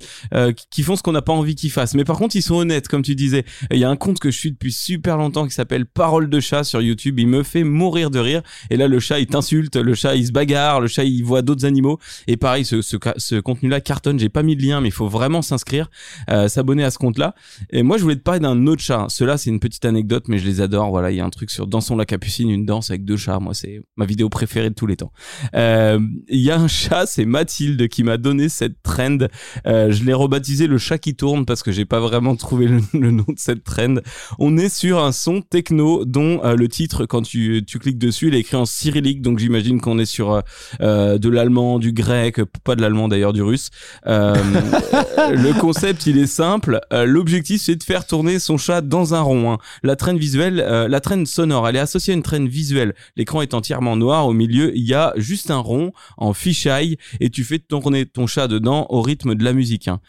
qui 0.71 0.83
font 0.83 0.97
ce 0.97 1.02
qu'on 1.02 1.12
n'a 1.12 1.21
pas 1.21 1.35
envie 1.35 1.57
qu'ils 1.57 1.71
fassent. 1.71 1.95
Mais 1.95 2.05
par 2.05 2.17
contre, 2.17 2.37
ils 2.37 2.43
sont 2.43 2.55
honnêtes, 2.55 2.88
comme 2.88 3.02
tu 3.02 3.14
disais. 3.14 3.45
Il 3.71 3.78
y 3.78 3.85
a 3.85 3.90
un 3.90 3.97
compte 3.97 4.19
que 4.19 4.31
je 4.31 4.38
suis 4.38 4.52
depuis 4.52 4.73
super 4.73 5.19
longtemps 5.19 5.47
qui 5.47 5.55
s'appelle 5.55 5.85
Parole 5.85 6.28
de 6.29 6.41
chat 6.41 6.65
sur 6.65 6.81
YouTube. 6.81 7.19
Il 7.19 7.29
me 7.29 7.43
fait 7.43 7.65
mourir 7.65 8.11
de 8.11 8.19
rire. 8.19 8.43
Et 8.71 8.77
là, 8.77 8.89
le 8.89 9.01
chat, 9.01 9.19
il 9.21 9.27
t'insulte, 9.27 9.77
le 9.77 9.95
chat, 9.95 10.17
il 10.17 10.27
se 10.27 10.33
bagarre, 10.33 10.81
le 10.81 10.89
chat, 10.89 11.05
il 11.05 11.23
voit 11.23 11.43
d'autres 11.43 11.65
animaux. 11.65 11.99
Et 12.27 12.37
pareil, 12.37 12.65
ce, 12.65 13.39
contenu-là 13.41 13.81
cartonne. 13.81 14.19
J'ai 14.19 14.29
pas 14.29 14.43
mis 14.43 14.57
de 14.57 14.63
lien, 14.63 14.81
mais 14.81 14.89
il 14.89 14.93
faut 14.93 15.09
vraiment 15.09 15.43
s'inscrire, 15.43 15.91
euh, 16.31 16.49
s'abonner 16.49 16.85
à 16.85 16.91
ce 16.91 16.99
compte-là. 16.99 17.35
Et 17.71 17.83
moi, 17.83 17.99
je 17.99 18.03
voulais 18.03 18.17
te 18.17 18.23
parler 18.23 18.41
d'un 18.41 18.67
autre 18.67 18.83
chat. 18.83 19.07
Cela, 19.09 19.39
c'est 19.39 19.51
une 19.51 19.61
petite 19.61 19.85
anecdote, 19.85 20.25
mais 20.29 20.39
je 20.39 20.47
les 20.47 20.61
adore. 20.61 20.91
Voilà, 20.91 21.11
il 21.11 21.17
y 21.17 21.21
a 21.21 21.25
un 21.25 21.31
truc 21.31 21.51
sur 21.51 21.67
Dansons 21.67 21.97
la 21.97 22.05
capucine, 22.05 22.51
une 22.51 22.67
danse 22.67 22.91
avec 22.91 23.05
deux 23.05 23.17
chats. 23.17 23.39
Moi, 23.41 23.55
c'est 23.55 23.83
ma 23.97 24.05
vidéo 24.05 24.29
préférée 24.29 24.71
de 24.71 24.75
tous 24.75 24.87
les 24.87 24.97
temps. 24.97 25.13
Euh, 25.55 25.99
Il 26.29 26.41
y 26.41 26.51
a 26.51 26.59
un 26.59 26.69
chat, 26.69 27.07
c'est 27.07 27.25
Mathilde, 27.25 27.89
qui 27.89 28.05
m'a 28.05 28.17
donné 28.17 28.49
cette 28.49 28.83
trend. 28.83 29.19
Euh, 29.67 29.91
je 29.91 30.05
l'ai 30.05 30.15
rebaptisé 30.15 30.67
le 30.67 30.79
chat 30.79 30.99
qui 30.99 31.15
tourne 31.15 31.45
parce 31.45 31.63
que 31.63 31.73
j'ai 31.73 31.85
pas 31.85 32.01
vraiment 32.01 32.37
trouvé 32.37 32.69
le 32.93 33.11
nom 33.11 33.25
de 33.29 33.39
cette 33.39 33.65
trend. 33.65 33.97
On 34.39 34.57
est 34.57 34.69
sur 34.69 35.03
un 35.03 35.13
son 35.13 35.41
techno 35.43 36.05
euh, 36.19 36.57
le 36.57 36.69
titre, 36.69 37.07
quand 37.07 37.23
tu, 37.23 37.65
cliques 37.81 37.99
dessus, 37.99 38.29
il 38.29 38.35
est 38.35 38.41
écrit 38.41 38.57
en 38.57 38.67
cyrillique. 38.67 39.23
Donc 39.23 39.39
j'imagine 39.39 39.81
qu'on 39.81 39.99
est 39.99 40.05
sur 40.07 40.33
euh, 40.33 40.41
euh, 40.81 41.19
de 41.19 41.29
l'allemand, 41.29 41.79
du 41.79 41.93
grec, 41.93 42.41
pas 42.65 42.77
de 42.77 42.83
l'allemand 42.83 43.09
d'ailleurs, 43.09 43.33
du 43.33 43.43
russe. 43.43 43.71
Le 44.07 45.59
concept, 45.61 46.07
il 46.07 46.19
est 46.19 46.27
simple. 46.27 46.81
L'objectif, 46.93 47.61
c'est 47.61 47.77
de 47.77 47.83
faire 47.83 48.07
tourner 48.07 48.39
son 48.39 48.57
chat 48.57 48.81
dans 48.81 49.15
un 49.15 49.21
rond. 49.21 49.53
hein. 49.53 49.59
La 49.83 49.97
traîne 49.97 50.17
visuelle, 50.19 50.57
la 50.57 51.01
traîne 51.01 51.27
sonore, 51.27 51.69
elle 51.69 51.77
est 51.77 51.81
associée 51.81 52.15
à 52.15 52.17
une 52.17 52.23
traîne 52.23 52.49
visuelle. 52.49 52.95
L'écran 53.17 53.43
est 53.43 53.55
entièrement 53.55 53.97
noir. 53.97 54.27
Au 54.27 54.33
milieu, 54.33 54.75
il 54.77 54.87
y 54.87 54.95
a 54.95 55.13
juste 55.17 55.51
un 55.51 55.59
rond 55.59 55.93
en 56.17 56.33
fisheye 56.33 56.97
et 57.21 57.31
tu 57.31 57.45
fais 57.45 57.59
tourner 57.59 58.07
ton 58.07 58.27
chat 58.27 58.49
dedans 58.49 58.87
au 58.91 59.03
rythme 59.03 59.35
de 59.35 59.45
la 59.45 59.53
musique. 59.53 59.89
hein. 59.89 60.01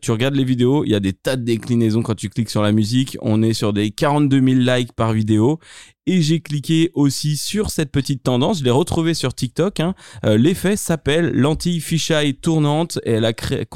Tu 0.00 0.10
regardes 0.10 0.36
les 0.36 0.44
vidéos, 0.44 0.84
il 0.84 0.90
y 0.90 0.94
a 0.94 1.00
des 1.00 1.12
tas 1.12 1.36
de 1.36 1.44
déclinaisons 1.44 2.02
quand 2.02 2.14
tu 2.14 2.28
cliques 2.28 2.50
sur 2.50 2.62
la 2.62 2.72
musique. 2.72 3.16
On 3.20 3.42
est 3.42 3.54
sur 3.54 3.72
des 3.72 3.90
42 3.90 4.40
000 4.40 4.46
likes 4.60 4.92
par 4.92 5.12
vidéo. 5.18 5.58
Et 6.08 6.22
j'ai 6.22 6.40
cliqué 6.40 6.90
aussi 6.94 7.36
sur 7.36 7.68
cette 7.70 7.92
petite 7.92 8.22
tendance. 8.22 8.60
Je 8.60 8.64
l'ai 8.64 8.70
retrouvée 8.70 9.12
sur 9.12 9.34
TikTok. 9.34 9.80
Hein. 9.80 9.94
Euh, 10.24 10.38
L'effet 10.38 10.74
s'appelle 10.76 11.32
lentille 11.34 11.80
fisheye 11.80 12.34
tournante 12.34 12.98
et 13.04 13.12
elle 13.12 13.26
a 13.26 13.34
créé, 13.34 13.66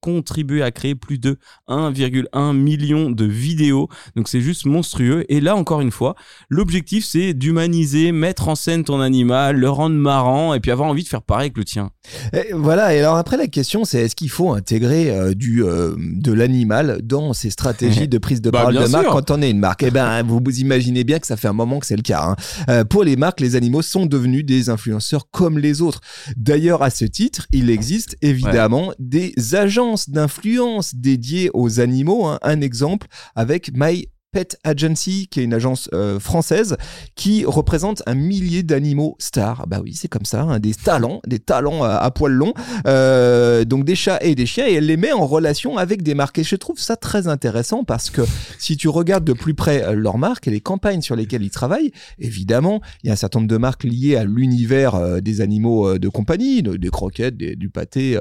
contribué 0.00 0.62
à 0.62 0.72
créer 0.72 0.96
plus 0.96 1.18
de 1.18 1.38
1,1 1.68 2.52
million 2.56 3.10
de 3.10 3.24
vidéos. 3.24 3.88
Donc 4.16 4.26
c'est 4.28 4.40
juste 4.40 4.66
monstrueux. 4.66 5.24
Et 5.28 5.40
là 5.40 5.54
encore 5.54 5.80
une 5.80 5.92
fois, 5.92 6.16
l'objectif 6.48 7.04
c'est 7.04 7.32
d'humaniser, 7.32 8.10
mettre 8.10 8.48
en 8.48 8.56
scène 8.56 8.82
ton 8.82 9.00
animal, 9.00 9.56
le 9.56 9.70
rendre 9.70 9.94
marrant 9.94 10.54
et 10.54 10.60
puis 10.60 10.72
avoir 10.72 10.88
envie 10.88 11.04
de 11.04 11.08
faire 11.08 11.22
pareil 11.22 11.46
avec 11.46 11.58
le 11.58 11.64
tien. 11.64 11.90
Et 12.32 12.48
voilà, 12.54 12.92
et 12.92 12.98
alors 12.98 13.18
après 13.18 13.36
la 13.36 13.46
question 13.46 13.84
c'est 13.84 14.00
est-ce 14.00 14.16
qu'il 14.16 14.30
faut 14.30 14.52
intégrer 14.52 15.12
euh, 15.12 15.32
du 15.32 15.62
euh, 15.62 15.94
de 15.96 16.32
l'animal 16.32 17.02
dans 17.04 17.32
ses 17.34 17.50
stratégies 17.50 18.08
de 18.08 18.18
prise 18.18 18.42
de 18.42 18.50
Bah, 18.50 18.60
parole 18.60 18.74
de 18.74 18.88
marque 18.88 19.06
quand 19.06 19.30
on 19.30 19.42
est 19.42 19.50
une 19.50 19.60
marque? 19.60 19.84
Eh 19.84 19.92
ben 19.92 20.24
vous 20.24 20.40
vous 20.44 20.58
imaginez 20.58 21.04
bien 21.04 21.20
que 21.20 21.26
ça 21.26 21.36
fait 21.36 21.46
un 21.46 21.52
moment 21.52 21.67
que 21.78 21.86
c'est 21.86 21.96
le 21.96 22.02
cas. 22.02 22.22
hein. 22.22 22.36
Euh, 22.70 22.84
pour 22.84 23.04
les 23.04 23.16
marques, 23.16 23.40
les 23.40 23.54
animaux 23.56 23.82
sont 23.82 24.06
devenus 24.06 24.44
des 24.44 24.70
influenceurs 24.70 25.30
comme 25.30 25.58
les 25.58 25.82
autres. 25.82 26.00
D'ailleurs, 26.36 26.82
à 26.82 26.90
ce 26.90 27.04
titre, 27.04 27.46
il 27.52 27.68
existe 27.70 28.16
évidemment 28.22 28.92
des 28.98 29.34
agences 29.54 30.08
d'influence 30.10 30.94
dédiées 30.94 31.50
aux 31.52 31.80
animaux. 31.80 32.26
hein. 32.26 32.38
Un 32.42 32.60
exemple 32.60 33.06
avec 33.34 33.70
My 33.74 34.08
Pet 34.30 34.58
Agency, 34.62 35.26
qui 35.30 35.40
est 35.40 35.44
une 35.44 35.54
agence 35.54 35.88
euh, 35.94 36.20
française 36.20 36.76
qui 37.14 37.46
représente 37.46 38.02
un 38.06 38.14
millier 38.14 38.62
d'animaux 38.62 39.16
stars. 39.18 39.66
Bah 39.66 39.80
oui, 39.82 39.94
c'est 39.94 40.08
comme 40.08 40.26
ça, 40.26 40.42
hein, 40.42 40.58
des 40.58 40.74
talents, 40.74 41.20
des 41.26 41.38
talents 41.38 41.82
à, 41.82 41.94
à 41.96 42.10
poil 42.10 42.32
long, 42.32 42.52
euh, 42.86 43.64
donc 43.64 43.84
des 43.84 43.94
chats 43.94 44.18
et 44.20 44.34
des 44.34 44.44
chiens, 44.44 44.66
et 44.66 44.74
elle 44.74 44.86
les 44.86 44.98
met 44.98 45.12
en 45.12 45.26
relation 45.26 45.78
avec 45.78 46.02
des 46.02 46.14
marques. 46.14 46.38
Et 46.38 46.44
je 46.44 46.56
trouve 46.56 46.78
ça 46.78 46.96
très 46.96 47.26
intéressant 47.26 47.84
parce 47.84 48.10
que 48.10 48.20
si 48.58 48.76
tu 48.76 48.88
regardes 48.88 49.24
de 49.24 49.32
plus 49.32 49.54
près 49.54 49.82
euh, 49.82 49.94
leurs 49.94 50.18
marques 50.18 50.46
et 50.46 50.50
les 50.50 50.60
campagnes 50.60 51.00
sur 51.00 51.16
lesquelles 51.16 51.42
ils 51.42 51.50
travaillent, 51.50 51.92
évidemment, 52.18 52.82
il 53.02 53.06
y 53.06 53.10
a 53.10 53.14
un 53.14 53.16
certain 53.16 53.38
nombre 53.38 53.48
de 53.50 53.56
marques 53.56 53.84
liées 53.84 54.16
à 54.16 54.24
l'univers 54.24 55.22
des 55.22 55.40
animaux 55.40 55.98
de 55.98 56.08
compagnie, 56.08 56.62
de- 56.62 56.76
des 56.76 56.90
croquettes, 56.90 57.36
du 57.36 57.70
pâté, 57.70 58.18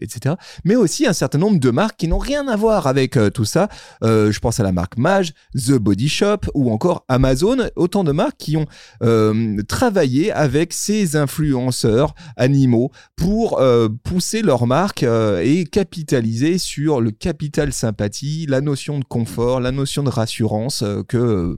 etc. 0.00 0.34
Mais 0.64 0.76
aussi 0.76 1.06
un 1.06 1.12
certain 1.14 1.38
nombre 1.38 1.58
de 1.58 1.70
marques 1.70 1.96
qui 1.98 2.08
n'ont 2.08 2.18
rien 2.18 2.46
à 2.48 2.56
voir 2.56 2.86
avec 2.86 3.18
tout 3.32 3.44
ça. 3.46 3.68
Je 4.02 4.38
pense 4.40 4.60
à 4.60 4.62
la 4.62 4.72
marque 4.72 4.98
Mage, 4.98 5.32
The 5.54 5.72
Body 5.72 6.08
Shop 6.08 6.38
ou 6.54 6.70
encore 6.70 7.04
Amazon, 7.08 7.56
autant 7.76 8.04
de 8.04 8.12
marques 8.12 8.36
qui 8.38 8.56
ont 8.56 8.66
euh, 9.02 9.62
travaillé 9.66 10.30
avec 10.32 10.72
ces 10.72 11.16
influenceurs 11.16 12.14
animaux 12.36 12.90
pour 13.16 13.60
euh, 13.60 13.88
pousser 14.04 14.42
leur 14.42 14.66
marque 14.66 15.02
euh, 15.02 15.40
et 15.42 15.64
capitaliser 15.64 16.58
sur 16.58 17.00
le 17.00 17.10
capital 17.10 17.72
sympathie, 17.72 18.46
la 18.48 18.60
notion 18.60 18.98
de 18.98 19.04
confort, 19.04 19.60
la 19.60 19.72
notion 19.72 20.02
de 20.02 20.10
rassurance 20.10 20.84
que 21.08 21.56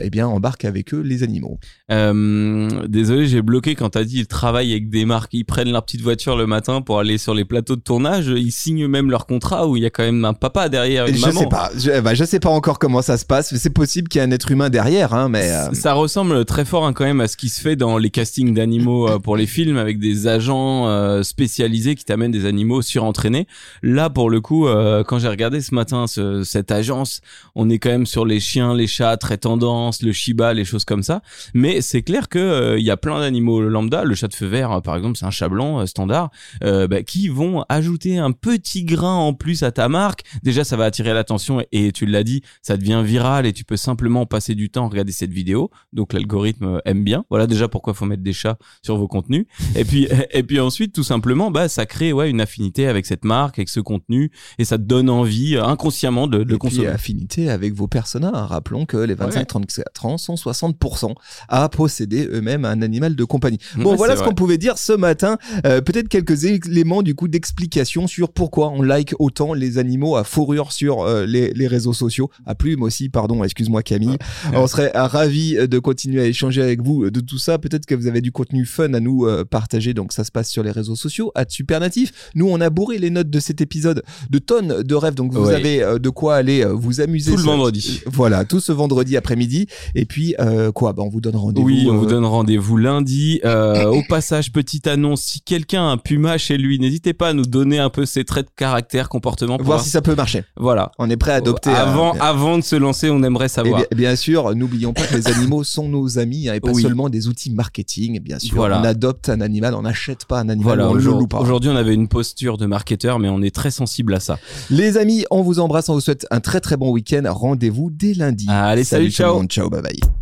eh 0.00 0.10
bien 0.10 0.26
embarquent 0.26 0.64
avec 0.64 0.94
eux 0.94 1.00
les 1.00 1.22
animaux. 1.22 1.58
Désolé, 1.88 3.26
j'ai 3.26 3.42
bloqué 3.42 3.74
quand 3.74 3.90
t'as 3.90 4.04
dit 4.04 4.20
ils 4.20 4.26
travaillent 4.26 4.72
avec 4.72 4.90
des 4.90 5.04
marques, 5.04 5.32
ils 5.34 5.44
prennent 5.44 5.70
leur 5.70 5.84
petite 5.84 6.02
voiture 6.02 6.36
le 6.36 6.46
matin 6.46 6.82
pour 6.82 6.98
aller 6.98 7.18
sur 7.18 7.34
les 7.34 7.44
plateaux 7.44 7.76
de 7.76 7.80
tournage, 7.80 8.26
ils 8.28 8.52
signent 8.52 8.88
même 8.88 9.10
leur 9.10 9.26
contrat 9.26 9.66
où 9.66 9.76
il 9.76 9.82
y 9.82 9.86
a 9.86 9.90
quand 9.90 10.02
même 10.02 10.24
un 10.24 10.34
papa 10.34 10.68
derrière, 10.68 11.06
une 11.06 11.16
je 11.16 11.26
maman. 11.26 11.40
sais 11.40 11.48
pas, 11.48 11.70
je, 11.76 12.00
bah, 12.00 12.14
je 12.14 12.24
sais 12.24 12.40
pas 12.40 12.50
encore 12.50 12.78
comment 12.78 12.95
ça 13.02 13.16
se 13.18 13.24
passe. 13.24 13.54
C'est 13.56 13.70
possible 13.70 14.08
qu'il 14.08 14.20
y 14.20 14.24
ait 14.24 14.26
un 14.26 14.30
être 14.30 14.50
humain 14.50 14.70
derrière, 14.70 15.14
hein, 15.14 15.28
mais 15.28 15.50
euh, 15.50 15.72
Ça 15.72 15.92
ressemble 15.94 16.44
très 16.44 16.64
fort 16.64 16.86
hein, 16.86 16.92
quand 16.92 17.04
même 17.04 17.20
à 17.20 17.28
ce 17.28 17.36
qui 17.36 17.48
se 17.48 17.60
fait 17.60 17.76
dans 17.76 17.98
les 17.98 18.10
castings 18.10 18.54
d'animaux 18.54 19.08
euh, 19.08 19.18
pour 19.18 19.36
les 19.36 19.46
films 19.46 19.76
avec 19.76 19.98
des 19.98 20.26
agents 20.26 20.88
euh, 20.88 21.22
spécialisés 21.22 21.94
qui 21.94 22.04
t'amènent 22.04 22.30
des 22.32 22.46
animaux 22.46 22.82
surentraînés. 22.82 23.46
Là, 23.82 24.10
pour 24.10 24.30
le 24.30 24.40
coup, 24.40 24.66
quand 25.06 25.18
j'ai 25.18 25.28
regardé 25.28 25.60
ce 25.60 25.74
matin 25.74 26.06
ce- 26.06 26.42
cette 26.44 26.70
agence, 26.70 27.20
on 27.54 27.68
est 27.70 27.78
quand 27.78 27.90
même 27.90 28.06
sur 28.06 28.24
les 28.24 28.40
chiens, 28.40 28.74
les 28.74 28.86
chats 28.86 29.16
très 29.16 29.38
tendance, 29.38 30.02
le 30.02 30.12
shiba, 30.12 30.54
les 30.54 30.64
choses 30.64 30.84
comme 30.84 31.02
ça. 31.02 31.22
Mais 31.54 31.80
c'est 31.80 32.02
clair 32.02 32.28
que 32.28 32.76
il 32.78 32.84
y 32.84 32.90
a 32.90 32.96
plein 32.96 33.20
d'animaux 33.20 33.60
lambda. 33.62 34.04
Le 34.04 34.14
chat 34.14 34.28
de 34.28 34.34
feu 34.34 34.46
vert, 34.46 34.80
par 34.82 34.96
exemple, 34.96 35.16
c'est 35.18 35.26
un 35.26 35.30
chat 35.30 35.48
blanc 35.48 35.84
standard, 35.86 36.30
bah, 36.62 37.02
qui 37.06 37.28
vont 37.28 37.64
ajouter 37.68 38.18
un 38.18 38.32
petit 38.32 38.84
grain 38.84 39.14
en 39.14 39.32
plus 39.34 39.62
à 39.62 39.70
ta 39.72 39.88
marque. 39.88 40.22
Déjà, 40.42 40.64
ça 40.64 40.76
va 40.76 40.84
attirer 40.84 41.12
l'attention 41.14 41.60
et, 41.60 41.86
et 41.86 41.92
tu 41.92 42.06
l'as 42.06 42.24
dit, 42.24 42.42
ça 42.62 42.76
devient 42.76 42.85
viral 43.02 43.46
et 43.46 43.52
tu 43.52 43.64
peux 43.64 43.76
simplement 43.76 44.26
passer 44.26 44.54
du 44.54 44.70
temps 44.70 44.86
à 44.86 44.88
regarder 44.88 45.12
cette 45.12 45.32
vidéo. 45.32 45.70
Donc 45.92 46.12
l'algorithme 46.12 46.64
euh, 46.66 46.78
aime 46.84 47.04
bien. 47.04 47.24
Voilà 47.30 47.46
déjà 47.46 47.68
pourquoi 47.68 47.94
faut 47.94 48.04
mettre 48.06 48.22
des 48.22 48.32
chats 48.32 48.58
sur 48.82 48.96
vos 48.96 49.08
contenus. 49.08 49.46
Et 49.74 49.84
puis 49.84 50.08
et 50.30 50.42
puis 50.42 50.60
ensuite 50.60 50.92
tout 50.94 51.02
simplement 51.04 51.50
bah 51.50 51.68
ça 51.68 51.84
crée 51.86 52.12
ouais 52.12 52.30
une 52.30 52.40
affinité 52.40 52.86
avec 52.86 53.06
cette 53.06 53.24
marque, 53.24 53.58
avec 53.58 53.68
ce 53.68 53.80
contenu 53.80 54.30
et 54.58 54.64
ça 54.64 54.78
te 54.78 54.82
donne 54.84 55.10
envie 55.10 55.56
euh, 55.56 55.64
inconsciemment 55.64 56.26
de, 56.26 56.38
de 56.38 56.42
et 56.42 56.46
puis 56.46 56.58
consommer. 56.58 56.86
affinité 56.88 57.50
avec 57.50 57.74
vos 57.74 57.88
personas. 57.88 58.46
Rappelons 58.46 58.86
que 58.86 58.96
les 58.96 59.14
Ouais. 59.14 59.26
25-34 59.30 60.06
ans 60.06 60.18
sont 60.18 60.34
60% 60.34 61.14
à 61.48 61.68
posséder 61.68 62.26
eux-mêmes 62.30 62.64
un 62.64 62.82
animal 62.82 63.16
de 63.16 63.24
compagnie. 63.24 63.58
Bon, 63.76 63.90
Ouais, 63.92 63.96
voilà 63.96 64.16
ce 64.16 64.22
qu'on 64.22 64.34
pouvait 64.34 64.58
dire 64.58 64.76
ce 64.78 64.92
matin. 64.92 65.38
Euh, 65.64 65.80
Peut-être 65.80 66.08
quelques 66.08 66.44
éléments 66.44 67.02
du 67.02 67.14
coup 67.14 67.28
d'explication 67.28 68.06
sur 68.06 68.30
pourquoi 68.32 68.68
on 68.70 68.82
like 68.82 69.14
autant 69.18 69.54
les 69.54 69.78
animaux 69.78 70.16
à 70.16 70.24
fourrure 70.24 70.72
sur 70.72 71.00
euh, 71.02 71.24
les, 71.26 71.52
les 71.54 71.66
réseaux 71.66 71.92
sociaux, 71.92 72.30
à 72.44 72.54
plume 72.76 72.82
aussi, 72.84 73.08
pardon, 73.08 73.42
excuse-moi 73.42 73.82
Camille. 73.82 74.16
On 74.54 74.66
serait 74.66 74.92
euh, 74.96 75.06
ravis 75.06 75.56
de 75.68 75.78
continuer 75.78 76.20
à 76.22 76.26
échanger 76.26 76.62
avec 76.62 76.82
vous 76.82 77.10
de 77.10 77.20
tout 77.20 77.38
ça. 77.38 77.58
Peut-être 77.58 77.86
que 77.86 77.94
vous 77.94 78.06
avez 78.06 78.20
du 78.20 78.32
contenu 78.32 78.64
fun 78.66 78.92
à 78.94 79.00
nous 79.00 79.24
euh, 79.26 79.44
partager, 79.44 79.94
donc 79.94 80.12
ça 80.12 80.24
se 80.24 80.30
passe 80.30 80.50
sur 80.50 80.62
les 80.62 80.70
réseaux 80.70 80.96
sociaux, 80.96 81.32
à 81.34 81.44
Supernatif. 81.48 82.12
Nous, 82.34 82.46
on 82.48 82.60
a 82.60 82.70
bourré 82.70 82.98
les 82.98 83.10
notes 83.10 83.30
de 83.30 83.40
cet 83.40 83.60
épisode 83.60 84.02
de 84.30 84.38
tonnes 84.38 84.82
de 84.82 84.94
rêves, 84.94 85.14
donc 85.14 85.32
vous 85.32 85.46
Ouais. 85.46 85.54
avez 85.54 85.82
euh, 85.82 85.98
de 85.98 86.08
quoi 86.10 86.36
aller 86.36 86.64
euh, 86.64 86.72
vous 86.72 87.00
amuser. 87.00 87.30
Tout 87.30 87.36
le 87.38 87.42
ce- 87.42 87.48
vendredi. 87.48 88.00
Voilà, 88.06 88.44
tout 88.44 88.60
ce 88.60 88.72
vendredi 88.72 89.16
après-midi. 89.16 89.66
Et 89.94 90.04
puis, 90.04 90.34
euh, 90.40 90.72
quoi? 90.72 90.92
Bah, 90.92 91.02
On 91.04 91.08
vous 91.08 91.20
donne 91.20 91.36
rendez-vous. 91.36 91.66
Oui, 91.66 91.86
on 91.88 91.94
euh, 91.94 91.98
vous 91.98 92.06
donne 92.06 92.24
rendez-vous 92.24 92.76
lundi. 92.76 93.40
Euh, 93.44 93.86
au 93.86 94.02
passage, 94.08 94.52
petite 94.52 94.86
annonce, 94.86 95.22
si 95.22 95.40
quelqu'un 95.40 95.82
a 95.88 95.92
un 95.92 95.96
puma 95.96 96.36
chez 96.38 96.58
lui, 96.58 96.78
n'hésitez 96.78 97.14
pas 97.14 97.28
à 97.28 97.32
nous 97.32 97.46
donner 97.46 97.78
un 97.78 97.90
peu 97.90 98.04
ses 98.06 98.24
traits 98.24 98.46
de 98.46 98.50
caractère, 98.56 99.08
comportement. 99.08 99.56
Pour 99.56 99.66
Voir 99.66 99.80
si 99.82 99.90
ça 99.90 100.02
peut 100.02 100.14
marcher. 100.14 100.42
Voilà. 100.56 100.90
On 100.98 101.08
est 101.10 101.16
prêt 101.16 101.32
à 101.32 101.36
adopter. 101.36 101.70
avant, 101.70 102.12
avant 102.14 102.58
de 102.58 102.62
se 102.66 102.76
lancer, 102.76 103.08
on 103.10 103.22
aimerait 103.22 103.46
Et 103.46 103.48
savoir. 103.48 103.78
bien, 103.78 103.86
bien 103.96 104.16
sûr, 104.16 104.54
n'oublions 104.54 104.92
pas 104.92 105.06
que 105.06 105.16
les 105.16 105.26
animaux 105.32 105.64
sont 105.64 105.88
nos 105.88 106.18
amis 106.18 106.48
hein, 106.48 106.54
et 106.54 106.60
pas 106.60 106.70
Oui. 106.72 106.82
seulement 106.82 107.08
des 107.08 107.28
outils 107.28 107.50
marketing. 107.50 108.20
Bien 108.20 108.38
sûr, 108.38 108.54
Voilà. 108.56 108.80
on 108.80 108.84
adopte 108.84 109.28
un 109.28 109.40
animal, 109.40 109.74
on 109.74 109.82
n'achète 109.82 110.24
pas 110.26 110.38
un 110.40 110.48
animal, 110.48 110.62
Voilà, 110.62 110.84
on 110.88 110.90
ne 110.90 110.94
le 110.94 111.00
aujourd'hui, 111.00 111.20
loue 111.22 111.28
pas. 111.28 111.40
aujourd'hui, 111.40 111.70
on 111.70 111.76
avait 111.76 111.94
une 111.94 112.08
posture 112.08 112.58
de 112.58 112.66
marketeur, 112.66 113.18
mais 113.18 113.28
on 113.28 113.40
est 113.42 113.54
très 113.54 113.70
sensible 113.70 114.14
à 114.14 114.20
ça. 114.20 114.38
Les 114.70 114.96
amis, 114.98 115.24
on 115.30 115.42
vous 115.42 115.58
embrasse, 115.60 115.88
on 115.88 115.94
vous 115.94 116.00
souhaite 116.00 116.26
un 116.30 116.40
très 116.40 116.60
très 116.60 116.76
bon 116.76 116.90
week-end. 116.90 117.22
Rendez-vous 117.26 117.90
dès 117.90 118.14
lundi. 118.14 118.46
Allez, 118.48 118.84
salut, 118.84 119.04
tout 119.06 119.08
le 119.08 119.12
ciao. 119.12 119.34
monde. 119.36 119.48
Ciao, 119.48 119.70
bye 119.70 119.82
bye. 119.82 120.15